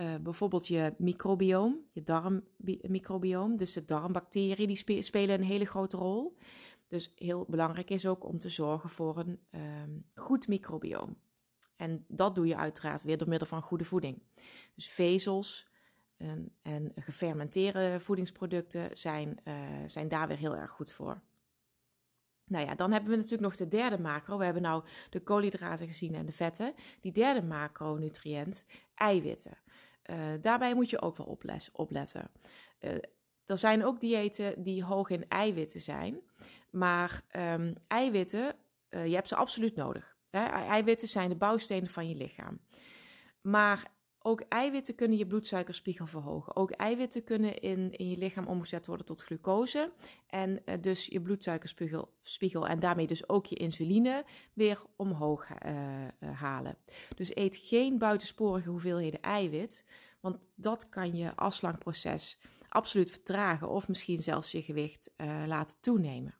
Uh, 0.00 0.14
bijvoorbeeld 0.22 0.66
je 0.66 0.94
microbioom, 0.98 1.80
je 1.92 2.02
darmmicrobioom. 2.02 3.56
Dus 3.56 3.72
de 3.72 3.84
darmbacteriën 3.84 4.66
die 4.66 4.76
spe 4.76 5.02
spelen 5.02 5.38
een 5.38 5.46
hele 5.46 5.64
grote 5.64 5.96
rol. 5.96 6.36
Dus 6.94 7.12
heel 7.14 7.44
belangrijk 7.48 7.90
is 7.90 8.06
ook 8.06 8.24
om 8.24 8.38
te 8.38 8.48
zorgen 8.48 8.90
voor 8.90 9.18
een 9.18 9.40
um, 9.54 10.10
goed 10.14 10.48
microbioom. 10.48 11.16
En 11.76 12.04
dat 12.08 12.34
doe 12.34 12.46
je 12.46 12.56
uiteraard 12.56 13.02
weer 13.02 13.18
door 13.18 13.28
middel 13.28 13.48
van 13.48 13.62
goede 13.62 13.84
voeding. 13.84 14.22
Dus 14.74 14.88
vezels 14.88 15.68
en, 16.16 16.56
en 16.60 16.92
gefermenteerde 16.94 18.00
voedingsproducten 18.00 18.96
zijn, 18.96 19.38
uh, 19.44 19.54
zijn 19.86 20.08
daar 20.08 20.28
weer 20.28 20.36
heel 20.36 20.56
erg 20.56 20.70
goed 20.70 20.92
voor. 20.92 21.22
Nou 22.44 22.66
ja, 22.66 22.74
dan 22.74 22.92
hebben 22.92 23.10
we 23.10 23.16
natuurlijk 23.16 23.42
nog 23.42 23.56
de 23.56 23.68
derde 23.68 23.98
macro. 23.98 24.38
We 24.38 24.44
hebben 24.44 24.62
nou 24.62 24.84
de 25.10 25.20
koolhydraten 25.20 25.86
gezien 25.86 26.14
en 26.14 26.26
de 26.26 26.32
vetten. 26.32 26.74
Die 27.00 27.12
derde 27.12 27.42
macronutriënt, 27.42 28.64
eiwitten. 28.94 29.58
Uh, 30.10 30.16
daarbij 30.40 30.74
moet 30.74 30.90
je 30.90 31.00
ook 31.00 31.16
wel 31.16 31.38
opletten. 31.72 32.30
Uh, 32.80 32.92
er 33.46 33.58
zijn 33.58 33.84
ook 33.84 34.00
diëten 34.00 34.62
die 34.62 34.84
hoog 34.84 35.10
in 35.10 35.28
eiwitten 35.28 35.80
zijn. 35.80 36.20
Maar 36.70 37.22
um, 37.36 37.74
eiwitten, 37.86 38.56
uh, 38.90 39.06
je 39.06 39.14
hebt 39.14 39.28
ze 39.28 39.36
absoluut 39.36 39.76
nodig. 39.76 40.16
Hè? 40.30 40.44
Eiwitten 40.44 41.08
zijn 41.08 41.28
de 41.28 41.36
bouwstenen 41.36 41.90
van 41.90 42.08
je 42.08 42.14
lichaam. 42.14 42.60
Maar 43.40 43.92
ook 44.18 44.40
eiwitten 44.40 44.94
kunnen 44.94 45.18
je 45.18 45.26
bloedsuikerspiegel 45.26 46.06
verhogen. 46.06 46.56
Ook 46.56 46.70
eiwitten 46.70 47.24
kunnen 47.24 47.58
in, 47.58 47.92
in 47.92 48.10
je 48.10 48.16
lichaam 48.16 48.46
omgezet 48.46 48.86
worden 48.86 49.06
tot 49.06 49.22
glucose. 49.22 49.92
En 50.26 50.50
uh, 50.64 50.74
dus 50.80 51.06
je 51.06 51.20
bloedsuikerspiegel 51.20 52.12
spiegel, 52.22 52.68
en 52.68 52.78
daarmee 52.78 53.06
dus 53.06 53.28
ook 53.28 53.46
je 53.46 53.56
insuline 53.56 54.24
weer 54.52 54.82
omhoog 54.96 55.48
uh, 55.50 56.30
halen. 56.34 56.76
Dus 57.14 57.36
eet 57.36 57.56
geen 57.56 57.98
buitensporige 57.98 58.68
hoeveelheden 58.70 59.20
eiwit. 59.20 59.84
Want 60.20 60.48
dat 60.54 60.88
kan 60.88 61.16
je 61.16 61.36
afslankproces 61.36 62.38
absoluut 62.74 63.10
vertragen 63.10 63.68
of 63.68 63.88
misschien 63.88 64.22
zelfs 64.22 64.50
je 64.50 64.62
gewicht 64.62 65.10
laten 65.46 65.76
toenemen. 65.80 66.34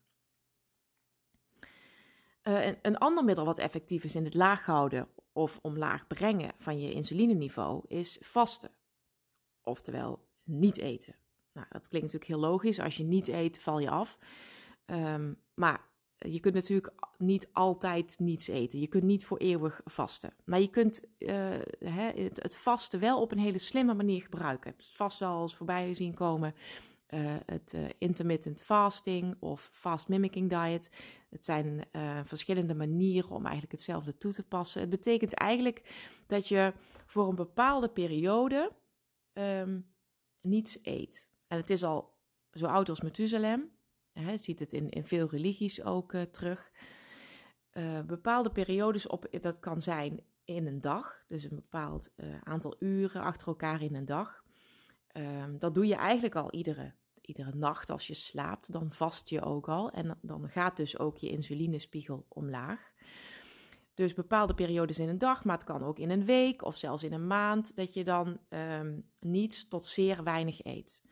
Een, 2.42 2.78
een 2.82 2.98
ander 2.98 3.24
middel 3.24 3.44
wat 3.44 3.58
effectief 3.58 4.04
is 4.04 4.14
in 4.14 4.24
het 4.24 4.34
laag 4.34 4.64
houden 4.64 5.08
of 5.32 5.58
omlaag 5.62 6.06
brengen 6.06 6.52
van 6.56 6.80
je 6.80 6.92
insulineniveau 6.92 7.84
is 7.86 8.18
vasten. 8.20 8.70
Oftewel 9.62 10.28
niet 10.42 10.78
eten. 10.78 11.16
Nou, 11.52 11.66
dat 11.70 11.88
klinkt 11.88 12.12
natuurlijk 12.12 12.40
heel 12.40 12.50
logisch. 12.50 12.80
Als 12.80 12.96
je 12.96 13.04
niet 13.04 13.28
eet, 13.28 13.60
val 13.60 13.78
je 13.78 13.90
af. 13.90 14.18
Um, 14.86 15.36
maar 15.54 15.88
je 16.28 16.40
kunt 16.40 16.54
natuurlijk 16.54 16.92
niet 17.18 17.48
altijd 17.52 18.18
niets 18.18 18.48
eten. 18.48 18.80
Je 18.80 18.86
kunt 18.86 19.02
niet 19.02 19.24
voor 19.24 19.38
eeuwig 19.38 19.80
vasten. 19.84 20.32
Maar 20.44 20.60
je 20.60 20.68
kunt 20.68 21.02
uh, 21.18 21.32
het, 21.84 22.42
het, 22.42 22.56
vasten 22.56 23.00
wel 23.00 23.20
op 23.20 23.32
een 23.32 23.38
hele 23.38 23.58
slimme 23.58 23.94
manier 23.94 24.22
gebruiken. 24.22 24.70
Het 24.70 24.86
vast 24.86 25.18
wel 25.18 25.42
eens 25.42 25.54
voorbij 25.54 25.94
zien 25.94 26.14
komen 26.14 26.54
uh, 27.08 27.20
het 27.46 27.72
uh, 27.76 27.84
intermittent 27.98 28.62
fasting 28.62 29.36
of 29.38 29.68
fast 29.72 30.08
mimicking 30.08 30.50
diet. 30.50 30.90
Het 31.30 31.44
zijn 31.44 31.84
verschillende 32.24 32.74
manieren 32.74 33.30
om 33.30 33.42
eigenlijk 33.42 33.72
hetzelfde 33.72 34.16
toe 34.16 34.32
te 34.32 34.42
passen. 34.42 34.80
Het 34.80 34.90
betekent 34.90 35.34
eigenlijk 35.34 35.82
dat 36.26 36.48
je 36.48 36.72
voor 37.06 37.28
een 37.28 37.34
bepaalde 37.34 37.88
periode 37.88 38.72
um, 39.32 39.86
niets 40.40 40.78
eet. 40.82 41.28
En 41.48 41.56
het 41.56 41.70
is 41.70 41.84
al 41.84 42.14
zo 42.52 42.66
oud 42.66 42.88
als 42.88 43.00
Methuselem. 43.00 43.73
Je 44.14 44.38
ziet 44.40 44.58
het 44.58 44.72
in, 44.72 44.90
in 44.90 45.06
veel 45.06 45.28
religies 45.28 45.82
ook 45.82 46.14
terug. 46.30 46.70
bepaalde 48.06 48.50
periodes 48.50 49.06
op, 49.06 49.26
dat 49.40 49.60
kan 49.60 49.80
zijn 49.80 50.20
in 50.44 50.66
een 50.66 50.80
dag, 50.80 51.24
dus 51.28 51.44
een 51.44 51.56
bepaald 51.56 52.10
aantal 52.42 52.76
uren 52.78 53.22
achter 53.22 53.48
elkaar 53.48 53.82
in 53.82 53.94
een 53.94 54.04
dag. 54.04 54.44
Um, 55.16 55.58
dat 55.58 55.74
doe 55.74 55.86
je 55.86 55.94
eigenlijk 55.94 56.34
al 56.34 56.52
iedere, 56.52 56.94
iedere 57.20 57.54
nacht 57.54 57.90
als 57.90 58.06
je 58.06 58.14
slaapt. 58.14 58.72
Dan 58.72 58.90
vast 58.90 59.28
je 59.28 59.42
ook 59.42 59.68
al. 59.68 59.90
En 59.90 60.18
dan 60.22 60.48
gaat 60.48 60.76
dus 60.76 60.98
ook 60.98 61.16
je 61.16 61.28
insulinespiegel 61.28 62.26
omlaag. 62.28 62.92
Dus 63.94 64.14
bepaalde 64.14 64.54
periodes 64.54 64.98
in 64.98 65.08
een 65.08 65.18
dag, 65.18 65.44
maar 65.44 65.54
het 65.54 65.64
kan 65.64 65.82
ook 65.82 65.98
in 65.98 66.10
een 66.10 66.24
week 66.24 66.64
of 66.64 66.76
zelfs 66.76 67.02
in 67.02 67.12
een 67.12 67.26
maand, 67.26 67.76
dat 67.76 67.94
je 67.94 68.04
dan 68.04 68.38
um, 68.48 69.10
niets 69.20 69.68
tot 69.68 69.86
zeer 69.86 70.22
weinig 70.24 70.64
eet. 70.64 71.02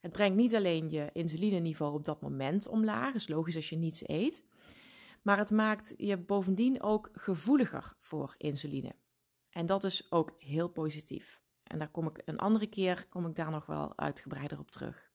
Het 0.00 0.12
brengt 0.12 0.36
niet 0.36 0.54
alleen 0.54 0.90
je 0.90 1.10
insulineniveau 1.12 1.94
op 1.94 2.04
dat 2.04 2.20
moment 2.20 2.68
omlaag, 2.68 3.14
is 3.14 3.28
logisch 3.28 3.56
als 3.56 3.68
je 3.68 3.76
niets 3.76 4.08
eet, 4.08 4.44
maar 5.22 5.38
het 5.38 5.50
maakt 5.50 5.94
je 5.96 6.18
bovendien 6.18 6.82
ook 6.82 7.08
gevoeliger 7.12 7.94
voor 7.98 8.34
insuline. 8.36 8.94
En 9.50 9.66
dat 9.66 9.84
is 9.84 10.12
ook 10.12 10.34
heel 10.38 10.68
positief. 10.68 11.42
En 11.62 11.78
daar 11.78 11.90
kom 11.90 12.06
ik 12.06 12.22
een 12.24 12.38
andere 12.38 12.66
keer 12.66 13.08
kom 13.08 13.26
ik 13.26 13.34
daar 13.34 13.50
nog 13.50 13.66
wel 13.66 13.98
uitgebreider 13.98 14.58
op 14.58 14.70
terug. 14.70 15.10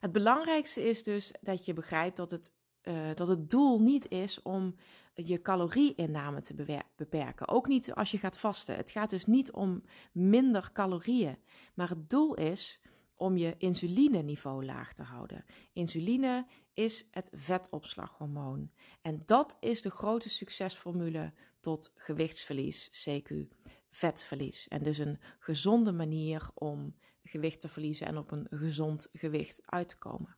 Het 0.00 0.12
belangrijkste 0.12 0.82
is 0.88 1.02
dus 1.02 1.34
dat 1.40 1.64
je 1.64 1.72
begrijpt 1.72 2.16
dat 2.16 2.30
het, 2.30 2.52
uh, 2.82 2.94
dat 3.14 3.28
het 3.28 3.50
doel 3.50 3.80
niet 3.80 4.08
is 4.08 4.42
om 4.42 4.74
je 5.14 5.42
calorieinname 5.42 6.40
te 6.40 6.84
beperken. 6.96 7.48
Ook 7.48 7.68
niet 7.68 7.94
als 7.94 8.10
je 8.10 8.18
gaat 8.18 8.38
vasten. 8.38 8.76
Het 8.76 8.90
gaat 8.90 9.10
dus 9.10 9.26
niet 9.26 9.52
om 9.52 9.82
minder 10.12 10.70
calorieën, 10.72 11.36
maar 11.74 11.88
het 11.88 12.10
doel 12.10 12.34
is 12.34 12.80
om 13.14 13.36
je 13.36 13.54
insulineniveau 13.58 14.64
laag 14.64 14.92
te 14.92 15.02
houden. 15.02 15.44
Insuline 15.72 16.46
is 16.74 17.06
het 17.10 17.30
vetopslaghormoon. 17.34 18.70
En 19.02 19.22
dat 19.26 19.56
is 19.60 19.82
de 19.82 19.90
grote 19.90 20.28
succesformule 20.28 21.32
tot 21.60 21.90
gewichtsverlies, 21.94 23.08
CQ 23.08 23.34
vetverlies. 23.88 24.68
En 24.68 24.82
dus 24.82 24.98
een 24.98 25.18
gezonde 25.38 25.92
manier 25.92 26.50
om 26.54 26.94
gewicht 27.22 27.60
te 27.60 27.68
verliezen 27.68 28.06
en 28.06 28.18
op 28.18 28.30
een 28.30 28.46
gezond 28.50 29.08
gewicht 29.12 29.62
uit 29.64 29.88
te 29.88 29.98
komen. 29.98 30.36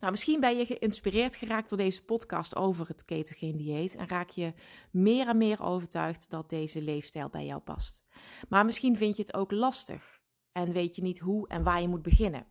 Nou, 0.00 0.12
misschien 0.12 0.40
ben 0.40 0.56
je 0.56 0.66
geïnspireerd 0.66 1.36
geraakt 1.36 1.68
door 1.68 1.78
deze 1.78 2.04
podcast 2.04 2.56
over 2.56 2.88
het 2.88 3.04
ketogeen 3.04 3.56
dieet 3.56 3.94
en 3.94 4.08
raak 4.08 4.28
je 4.28 4.54
meer 4.90 5.28
en 5.28 5.36
meer 5.36 5.62
overtuigd 5.62 6.30
dat 6.30 6.50
deze 6.50 6.82
leefstijl 6.82 7.28
bij 7.28 7.46
jou 7.46 7.60
past. 7.60 8.04
Maar 8.48 8.64
misschien 8.64 8.96
vind 8.96 9.16
je 9.16 9.22
het 9.22 9.34
ook 9.34 9.52
lastig 9.52 10.20
en 10.52 10.72
weet 10.72 10.96
je 10.96 11.02
niet 11.02 11.18
hoe 11.18 11.48
en 11.48 11.62
waar 11.62 11.80
je 11.80 11.88
moet 11.88 12.02
beginnen. 12.02 12.46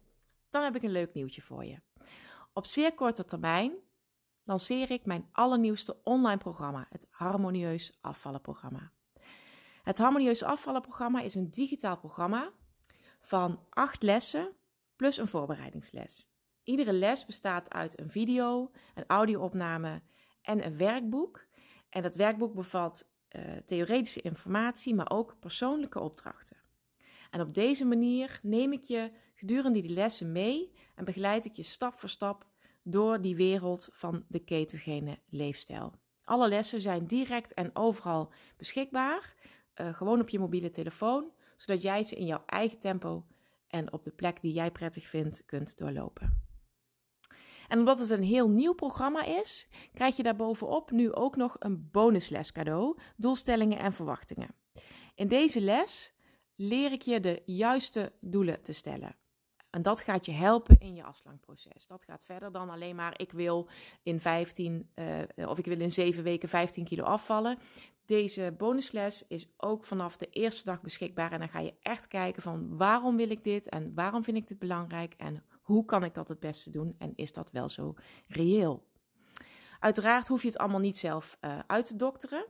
Dan 0.49 0.63
heb 0.63 0.75
ik 0.75 0.83
een 0.83 0.91
leuk 0.91 1.13
nieuwtje 1.13 1.41
voor 1.41 1.65
je. 1.65 1.81
Op 2.53 2.65
zeer 2.65 2.93
korte 2.93 3.25
termijn 3.25 3.73
lanceer 4.43 4.91
ik 4.91 5.05
mijn 5.05 5.29
allernieuwste 5.31 5.97
online 6.03 6.37
programma, 6.37 6.87
het 6.89 7.07
Harmonieus 7.09 7.97
Afvallenprogramma. 8.01 8.91
Het 9.83 9.97
Harmonieus 9.97 10.43
Afvallenprogramma 10.43 11.21
is 11.21 11.35
een 11.35 11.51
digitaal 11.51 11.97
programma 11.97 12.51
van 13.19 13.59
acht 13.69 14.03
lessen 14.03 14.55
plus 14.95 15.17
een 15.17 15.27
voorbereidingsles. 15.27 16.32
Iedere 16.63 16.93
les 16.93 17.25
bestaat 17.25 17.73
uit 17.73 17.99
een 17.99 18.09
video, 18.09 18.71
een 18.95 19.03
audio-opname 19.07 20.01
en 20.41 20.65
een 20.65 20.77
werkboek. 20.77 21.45
En 21.89 22.01
dat 22.01 22.15
werkboek 22.15 22.53
bevat 22.53 23.09
uh, 23.29 23.41
theoretische 23.65 24.21
informatie, 24.21 24.95
maar 24.95 25.11
ook 25.11 25.39
persoonlijke 25.39 25.99
opdrachten. 25.99 26.57
En 27.29 27.41
op 27.41 27.53
deze 27.53 27.85
manier 27.85 28.39
neem 28.41 28.71
ik 28.71 28.83
je 28.83 29.11
gedurende 29.35 29.81
die 29.81 29.93
lessen 29.93 30.31
mee 30.31 30.71
en 30.95 31.05
begeleid 31.05 31.45
ik 31.45 31.53
je 31.53 31.63
stap 31.63 31.93
voor 31.93 32.09
stap 32.09 32.47
door 32.83 33.21
die 33.21 33.35
wereld 33.35 33.89
van 33.91 34.25
de 34.27 34.39
ketogene 34.39 35.19
leefstijl. 35.29 35.93
Alle 36.23 36.47
lessen 36.47 36.81
zijn 36.81 37.07
direct 37.07 37.53
en 37.53 37.75
overal 37.75 38.31
beschikbaar, 38.57 39.33
uh, 39.81 39.93
gewoon 39.93 40.21
op 40.21 40.29
je 40.29 40.39
mobiele 40.39 40.69
telefoon, 40.69 41.31
zodat 41.55 41.81
jij 41.81 42.03
ze 42.03 42.15
in 42.15 42.25
jouw 42.25 42.43
eigen 42.45 42.79
tempo 42.79 43.25
en 43.67 43.93
op 43.93 44.03
de 44.03 44.11
plek 44.11 44.41
die 44.41 44.53
jij 44.53 44.71
prettig 44.71 45.07
vindt 45.07 45.45
kunt 45.45 45.77
doorlopen. 45.77 46.52
En 47.67 47.79
omdat 47.79 47.99
het 47.99 48.09
een 48.09 48.23
heel 48.23 48.49
nieuw 48.49 48.73
programma 48.73 49.23
is, 49.23 49.67
krijg 49.93 50.15
je 50.15 50.23
daarbovenop 50.23 50.91
nu 50.91 51.13
ook 51.13 51.35
nog 51.35 51.55
een 51.59 51.89
bonusles 51.91 52.51
cadeau: 52.51 52.97
doelstellingen 53.17 53.79
en 53.79 53.93
verwachtingen. 53.93 54.55
In 55.15 55.27
deze 55.27 55.61
les 55.61 56.13
leer 56.55 56.91
ik 56.91 57.01
je 57.01 57.19
de 57.19 57.41
juiste 57.45 58.13
doelen 58.19 58.61
te 58.61 58.73
stellen. 58.73 59.15
En 59.69 59.81
dat 59.81 59.99
gaat 59.99 60.25
je 60.25 60.31
helpen 60.31 60.79
in 60.79 60.95
je 60.95 61.03
afslankproces. 61.03 61.87
Dat 61.87 62.03
gaat 62.03 62.23
verder 62.23 62.51
dan 62.51 62.69
alleen 62.69 62.95
maar 62.95 63.13
ik 63.19 63.31
wil 63.31 63.69
in 64.03 64.19
15 64.19 64.89
uh, 64.95 65.21
eh, 65.21 65.49
of 65.49 65.57
ik 65.57 65.65
wil 65.65 65.79
in 65.79 65.91
7 65.91 66.23
weken 66.23 66.49
15 66.49 66.83
kilo 66.83 67.03
afvallen. 67.03 67.57
Deze 68.05 68.53
bonusles 68.57 69.27
is 69.27 69.47
ook 69.57 69.85
vanaf 69.85 70.17
de 70.17 70.29
eerste 70.29 70.63
dag 70.63 70.81
beschikbaar. 70.81 71.31
En 71.31 71.39
dan 71.39 71.49
ga 71.49 71.59
je 71.59 71.73
echt 71.81 72.07
kijken 72.07 72.41
van 72.41 72.77
waarom 72.77 73.17
wil 73.17 73.29
ik 73.29 73.43
dit 73.43 73.69
en 73.69 73.93
waarom 73.93 74.23
vind 74.23 74.37
ik 74.37 74.47
dit 74.47 74.59
belangrijk 74.59 75.13
en 75.17 75.43
hoe 75.63 75.85
kan 75.85 76.03
ik 76.03 76.13
dat 76.13 76.27
het 76.27 76.39
beste 76.39 76.69
doen 76.69 76.95
en 76.97 77.11
is 77.15 77.31
dat 77.31 77.51
wel 77.51 77.69
zo 77.69 77.93
reëel. 78.27 78.87
Uiteraard 79.79 80.27
hoef 80.27 80.41
je 80.41 80.47
het 80.47 80.57
allemaal 80.57 80.79
niet 80.79 80.97
zelf 80.97 81.37
uh, 81.41 81.59
uit 81.67 81.85
te 81.85 81.95
dokteren. 81.95 82.45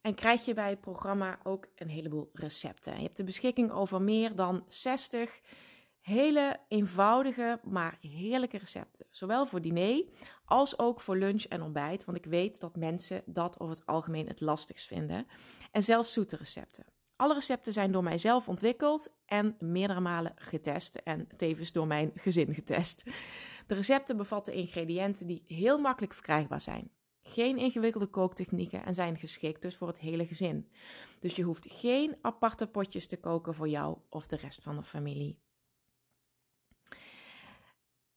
En 0.00 0.14
krijg 0.14 0.44
je 0.44 0.54
bij 0.54 0.70
het 0.70 0.80
programma 0.80 1.38
ook 1.42 1.68
een 1.74 1.88
heleboel 1.88 2.30
recepten. 2.32 2.96
Je 2.96 3.02
hebt 3.02 3.16
de 3.16 3.24
beschikking 3.24 3.70
over 3.70 4.02
meer 4.02 4.34
dan 4.34 4.64
60 4.68 5.40
hele 6.00 6.56
eenvoudige, 6.68 7.60
maar 7.64 7.96
heerlijke 8.00 8.58
recepten. 8.58 9.06
Zowel 9.10 9.46
voor 9.46 9.60
diner 9.60 10.04
als 10.44 10.78
ook 10.78 11.00
voor 11.00 11.16
lunch 11.16 11.44
en 11.44 11.62
ontbijt. 11.62 12.04
Want 12.04 12.18
ik 12.18 12.24
weet 12.24 12.60
dat 12.60 12.76
mensen 12.76 13.22
dat 13.24 13.60
over 13.60 13.74
het 13.74 13.86
algemeen 13.86 14.26
het 14.26 14.40
lastigst 14.40 14.86
vinden. 14.86 15.26
En 15.70 15.82
zelfs 15.82 16.12
zoete 16.12 16.36
recepten. 16.36 16.84
Alle 17.16 17.34
recepten 17.34 17.72
zijn 17.72 17.92
door 17.92 18.02
mijzelf 18.02 18.48
ontwikkeld 18.48 19.16
en 19.26 19.56
meerdere 19.58 20.00
malen 20.00 20.32
getest. 20.34 20.94
En 20.94 21.28
tevens 21.36 21.72
door 21.72 21.86
mijn 21.86 22.10
gezin 22.14 22.54
getest. 22.54 23.02
De 23.66 23.74
recepten 23.74 24.16
bevatten 24.16 24.52
ingrediënten 24.52 25.26
die 25.26 25.44
heel 25.46 25.78
makkelijk 25.78 26.12
verkrijgbaar 26.12 26.60
zijn. 26.60 26.90
Geen 27.22 27.58
ingewikkelde 27.58 28.06
kooktechnieken 28.06 28.84
en 28.84 28.94
zijn 28.94 29.16
geschikt 29.16 29.62
dus 29.62 29.76
voor 29.76 29.88
het 29.88 29.98
hele 29.98 30.26
gezin. 30.26 30.70
Dus 31.18 31.36
je 31.36 31.42
hoeft 31.42 31.66
geen 31.70 32.16
aparte 32.22 32.66
potjes 32.66 33.06
te 33.06 33.20
koken 33.20 33.54
voor 33.54 33.68
jou 33.68 33.98
of 34.08 34.26
de 34.26 34.36
rest 34.36 34.62
van 34.62 34.76
de 34.76 34.82
familie. 34.82 35.38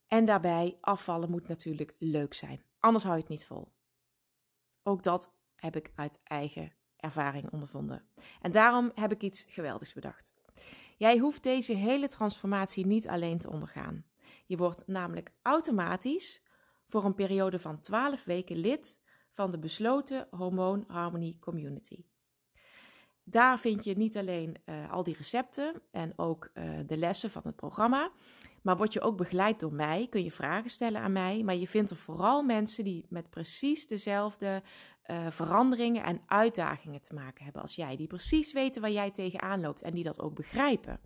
En 0.06 0.24
daarbij, 0.24 0.78
afvallen 0.80 1.30
moet 1.30 1.48
natuurlijk 1.48 1.94
leuk 1.98 2.34
zijn. 2.34 2.64
Anders 2.78 3.04
hou 3.04 3.16
je 3.16 3.22
het 3.22 3.30
niet 3.30 3.46
vol. 3.46 3.72
Ook 4.82 5.02
dat 5.02 5.34
heb 5.56 5.76
ik 5.76 5.92
uit 5.94 6.20
eigen 6.24 6.72
ervaring 7.00 7.50
ondervonden. 7.50 8.04
En 8.40 8.52
daarom 8.52 8.90
heb 8.94 9.12
ik 9.12 9.22
iets 9.22 9.44
geweldigs 9.48 9.92
bedacht. 9.92 10.32
Jij 10.96 11.18
hoeft 11.18 11.42
deze 11.42 11.72
hele 11.72 12.08
transformatie 12.08 12.86
niet 12.86 13.08
alleen 13.08 13.38
te 13.38 13.50
ondergaan. 13.50 14.04
Je 14.46 14.56
wordt 14.56 14.86
namelijk 14.86 15.32
automatisch 15.42 16.42
voor 16.86 17.04
een 17.04 17.14
periode 17.14 17.58
van 17.58 17.80
12 17.80 18.24
weken 18.24 18.56
lid 18.56 18.98
van 19.30 19.50
de 19.50 19.58
besloten 19.58 20.26
hormoonharmonie 20.30 21.38
community. 21.38 22.04
Daar 23.24 23.58
vind 23.58 23.84
je 23.84 23.96
niet 23.96 24.16
alleen 24.16 24.56
uh, 24.64 24.92
al 24.92 25.02
die 25.02 25.16
recepten 25.16 25.82
en 25.90 26.12
ook 26.16 26.50
uh, 26.54 26.78
de 26.86 26.96
lessen 26.96 27.30
van 27.30 27.42
het 27.44 27.56
programma, 27.56 28.10
maar 28.62 28.76
word 28.76 28.92
je 28.92 29.00
ook 29.00 29.16
begeleid 29.16 29.60
door 29.60 29.72
mij, 29.72 30.06
kun 30.10 30.24
je 30.24 30.30
vragen 30.30 30.70
stellen 30.70 31.00
aan 31.00 31.12
mij. 31.12 31.42
Maar 31.42 31.56
je 31.56 31.68
vindt 31.68 31.90
er 31.90 31.96
vooral 31.96 32.42
mensen 32.42 32.84
die 32.84 33.06
met 33.08 33.30
precies 33.30 33.86
dezelfde 33.86 34.62
uh, 35.06 35.26
veranderingen 35.30 36.04
en 36.04 36.22
uitdagingen 36.26 37.00
te 37.00 37.14
maken 37.14 37.44
hebben 37.44 37.62
als 37.62 37.74
jij. 37.74 37.96
Die 37.96 38.06
precies 38.06 38.52
weten 38.52 38.82
waar 38.82 38.90
jij 38.90 39.10
tegenaan 39.10 39.60
loopt 39.60 39.82
en 39.82 39.94
die 39.94 40.04
dat 40.04 40.20
ook 40.20 40.34
begrijpen. 40.34 41.00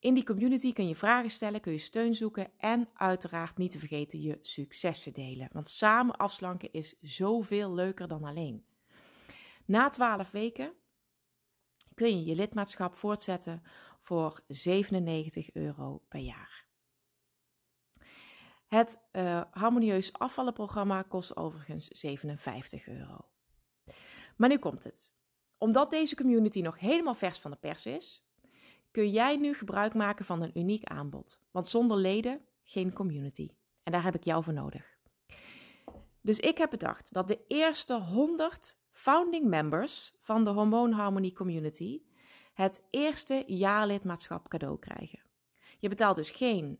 In 0.00 0.14
die 0.14 0.24
community 0.24 0.72
kun 0.72 0.88
je 0.88 0.96
vragen 0.96 1.30
stellen, 1.30 1.60
kun 1.60 1.72
je 1.72 1.78
steun 1.78 2.14
zoeken 2.14 2.50
en 2.58 2.88
uiteraard 2.94 3.58
niet 3.58 3.70
te 3.70 3.78
vergeten 3.78 4.20
je 4.20 4.38
successen 4.40 5.12
delen. 5.12 5.48
Want 5.52 5.68
samen 5.68 6.16
afslanken 6.16 6.72
is 6.72 6.96
zoveel 7.00 7.74
leuker 7.74 8.08
dan 8.08 8.24
alleen. 8.24 8.64
Na 9.64 9.88
12 9.88 10.30
weken 10.30 10.72
kun 11.94 12.18
je 12.18 12.24
je 12.24 12.34
lidmaatschap 12.34 12.94
voortzetten 12.94 13.62
voor 13.98 14.40
97 14.46 15.52
euro 15.52 16.02
per 16.08 16.20
jaar. 16.20 16.67
Het 18.68 19.00
uh, 19.12 19.42
harmonieus 19.50 20.12
afvallenprogramma 20.12 21.02
kost 21.02 21.36
overigens 21.36 21.88
57 21.88 22.88
euro. 22.88 23.28
Maar 24.36 24.48
nu 24.48 24.58
komt 24.58 24.84
het. 24.84 25.12
Omdat 25.58 25.90
deze 25.90 26.16
community 26.16 26.60
nog 26.60 26.78
helemaal 26.78 27.14
vers 27.14 27.38
van 27.38 27.50
de 27.50 27.56
pers 27.56 27.86
is, 27.86 28.26
kun 28.90 29.10
jij 29.10 29.36
nu 29.36 29.54
gebruik 29.54 29.94
maken 29.94 30.24
van 30.24 30.42
een 30.42 30.58
uniek 30.58 30.84
aanbod. 30.84 31.40
Want 31.50 31.68
zonder 31.68 31.96
leden 31.96 32.40
geen 32.62 32.92
community. 32.92 33.50
En 33.82 33.92
daar 33.92 34.02
heb 34.02 34.14
ik 34.14 34.24
jou 34.24 34.42
voor 34.44 34.52
nodig. 34.52 34.98
Dus 36.20 36.40
ik 36.40 36.58
heb 36.58 36.70
bedacht 36.70 37.12
dat 37.12 37.28
de 37.28 37.44
eerste 37.46 37.94
100 37.94 38.76
founding 38.90 39.46
members 39.46 40.14
van 40.20 40.44
de 40.44 40.50
Hormoonharmonie 40.50 41.32
Community 41.32 42.02
het 42.54 42.86
eerste 42.90 43.42
jaarlidmaatschap 43.46 44.48
cadeau 44.48 44.78
krijgen. 44.78 45.22
Je 45.78 45.88
betaalt 45.88 46.16
dus 46.16 46.30
geen 46.30 46.78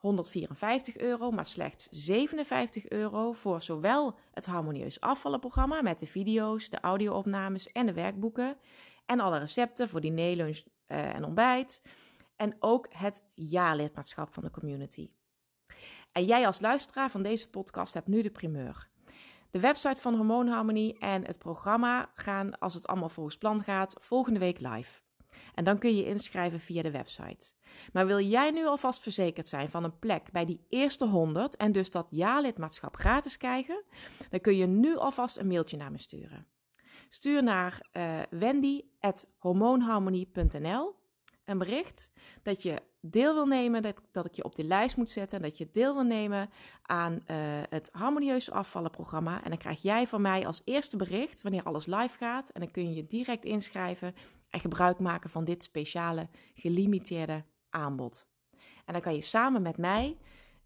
154 0.00 0.96
euro, 0.96 1.30
maar 1.30 1.46
slechts 1.46 1.88
57 1.90 2.88
euro 2.88 3.32
voor 3.32 3.62
zowel 3.62 4.14
het 4.32 4.46
harmonieus 4.46 5.00
afvallenprogramma 5.00 5.82
met 5.82 5.98
de 5.98 6.06
video's, 6.06 6.68
de 6.68 6.80
audio-opnames 6.80 7.72
en 7.72 7.86
de 7.86 7.92
werkboeken 7.92 8.56
en 9.06 9.20
alle 9.20 9.38
recepten 9.38 9.88
voor 9.88 10.00
diner, 10.00 10.36
lunch 10.36 10.62
uh, 10.88 11.14
en 11.14 11.24
ontbijt 11.24 11.82
en 12.36 12.56
ook 12.58 12.86
het 12.90 13.22
jaarlidmaatschap 13.34 14.32
van 14.32 14.42
de 14.42 14.50
community. 14.50 15.10
En 16.12 16.24
jij 16.24 16.46
als 16.46 16.60
luisteraar 16.60 17.10
van 17.10 17.22
deze 17.22 17.50
podcast 17.50 17.94
hebt 17.94 18.08
nu 18.08 18.22
de 18.22 18.30
primeur. 18.30 18.88
De 19.50 19.60
website 19.60 20.00
van 20.00 20.14
Hormoonharmonie 20.14 20.98
en 20.98 21.26
het 21.26 21.38
programma 21.38 22.10
gaan, 22.14 22.58
als 22.58 22.74
het 22.74 22.86
allemaal 22.86 23.08
volgens 23.08 23.38
plan 23.38 23.62
gaat, 23.62 23.96
volgende 23.98 24.38
week 24.38 24.60
live. 24.60 25.09
En 25.54 25.64
dan 25.64 25.78
kun 25.78 25.96
je 25.96 26.06
inschrijven 26.06 26.60
via 26.60 26.82
de 26.82 26.90
website. 26.90 27.52
Maar 27.92 28.06
wil 28.06 28.20
jij 28.20 28.50
nu 28.50 28.66
alvast 28.66 29.02
verzekerd 29.02 29.48
zijn 29.48 29.70
van 29.70 29.84
een 29.84 29.98
plek 29.98 30.32
bij 30.32 30.44
die 30.44 30.66
eerste 30.68 31.06
100 31.06 31.56
en 31.56 31.72
dus 31.72 31.90
dat 31.90 32.08
ja-lidmaatschap 32.10 32.96
gratis 32.96 33.36
krijgen, 33.36 33.84
dan 34.30 34.40
kun 34.40 34.56
je 34.56 34.66
nu 34.66 34.96
alvast 34.96 35.38
een 35.38 35.48
mailtje 35.48 35.76
naar 35.76 35.90
me 35.90 35.98
sturen. 35.98 36.46
Stuur 37.08 37.42
naar 37.42 37.88
uh, 37.92 38.18
wendy.hormoonharmonie.nl 38.30 40.98
een 41.44 41.58
bericht 41.58 42.10
dat 42.42 42.62
je 42.62 42.82
deel 43.00 43.34
wil 43.34 43.46
nemen, 43.46 43.82
dat, 43.82 44.02
dat 44.12 44.24
ik 44.24 44.34
je 44.34 44.44
op 44.44 44.54
de 44.54 44.64
lijst 44.64 44.96
moet 44.96 45.10
zetten 45.10 45.36
en 45.36 45.48
dat 45.48 45.58
je 45.58 45.68
deel 45.70 45.94
wil 45.94 46.02
nemen 46.02 46.50
aan 46.82 47.12
uh, 47.12 47.36
het 47.68 47.88
harmonieus 47.92 48.50
afvallen 48.50 48.90
programma. 48.90 49.44
En 49.44 49.48
dan 49.48 49.58
krijg 49.58 49.82
jij 49.82 50.06
van 50.06 50.20
mij 50.20 50.46
als 50.46 50.62
eerste 50.64 50.96
bericht 50.96 51.42
wanneer 51.42 51.62
alles 51.62 51.86
live 51.86 52.18
gaat 52.18 52.50
en 52.50 52.60
dan 52.60 52.70
kun 52.70 52.88
je 52.88 52.94
je 52.94 53.06
direct 53.06 53.44
inschrijven 53.44 54.14
en 54.50 54.60
gebruik 54.60 54.98
maken 54.98 55.30
van 55.30 55.44
dit 55.44 55.62
speciale 55.62 56.28
gelimiteerde 56.54 57.44
aanbod. 57.70 58.28
En 58.84 58.92
dan 58.92 59.00
kan 59.00 59.14
je 59.14 59.20
samen 59.20 59.62
met 59.62 59.76
mij 59.76 60.18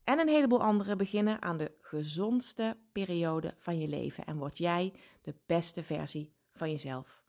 en 0.04 0.18
een 0.18 0.28
heleboel 0.28 0.62
anderen 0.62 0.98
beginnen 0.98 1.42
aan 1.42 1.56
de 1.56 1.72
gezondste 1.80 2.78
periode 2.92 3.54
van 3.56 3.78
je 3.78 3.88
leven 3.88 4.24
en 4.24 4.36
word 4.36 4.58
jij 4.58 4.94
de 5.20 5.34
beste 5.46 5.82
versie 5.82 6.34
van 6.52 6.70
jezelf. 6.70 7.22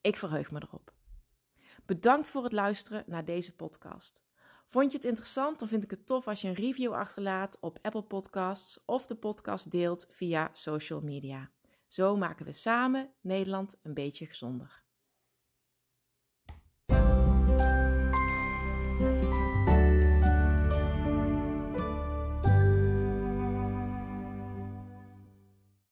Ik 0.00 0.16
verheug 0.16 0.50
me 0.50 0.62
erop. 0.62 0.92
Bedankt 1.86 2.28
voor 2.28 2.42
het 2.42 2.52
luisteren 2.52 3.04
naar 3.06 3.24
deze 3.24 3.54
podcast. 3.56 4.24
Vond 4.66 4.90
je 4.90 4.96
het 4.96 5.06
interessant? 5.06 5.58
Dan 5.58 5.68
vind 5.68 5.84
ik 5.84 5.90
het 5.90 6.06
tof 6.06 6.28
als 6.28 6.40
je 6.40 6.48
een 6.48 6.54
review 6.54 6.92
achterlaat 6.92 7.56
op 7.60 7.78
Apple 7.82 8.02
Podcasts 8.02 8.84
of 8.84 9.06
de 9.06 9.14
podcast 9.14 9.70
deelt 9.70 10.06
via 10.08 10.48
social 10.52 11.00
media. 11.00 11.50
Zo 11.86 12.16
maken 12.16 12.46
we 12.46 12.52
samen 12.52 13.10
Nederland 13.20 13.76
een 13.82 13.94
beetje 13.94 14.26
gezonder. 14.26 14.83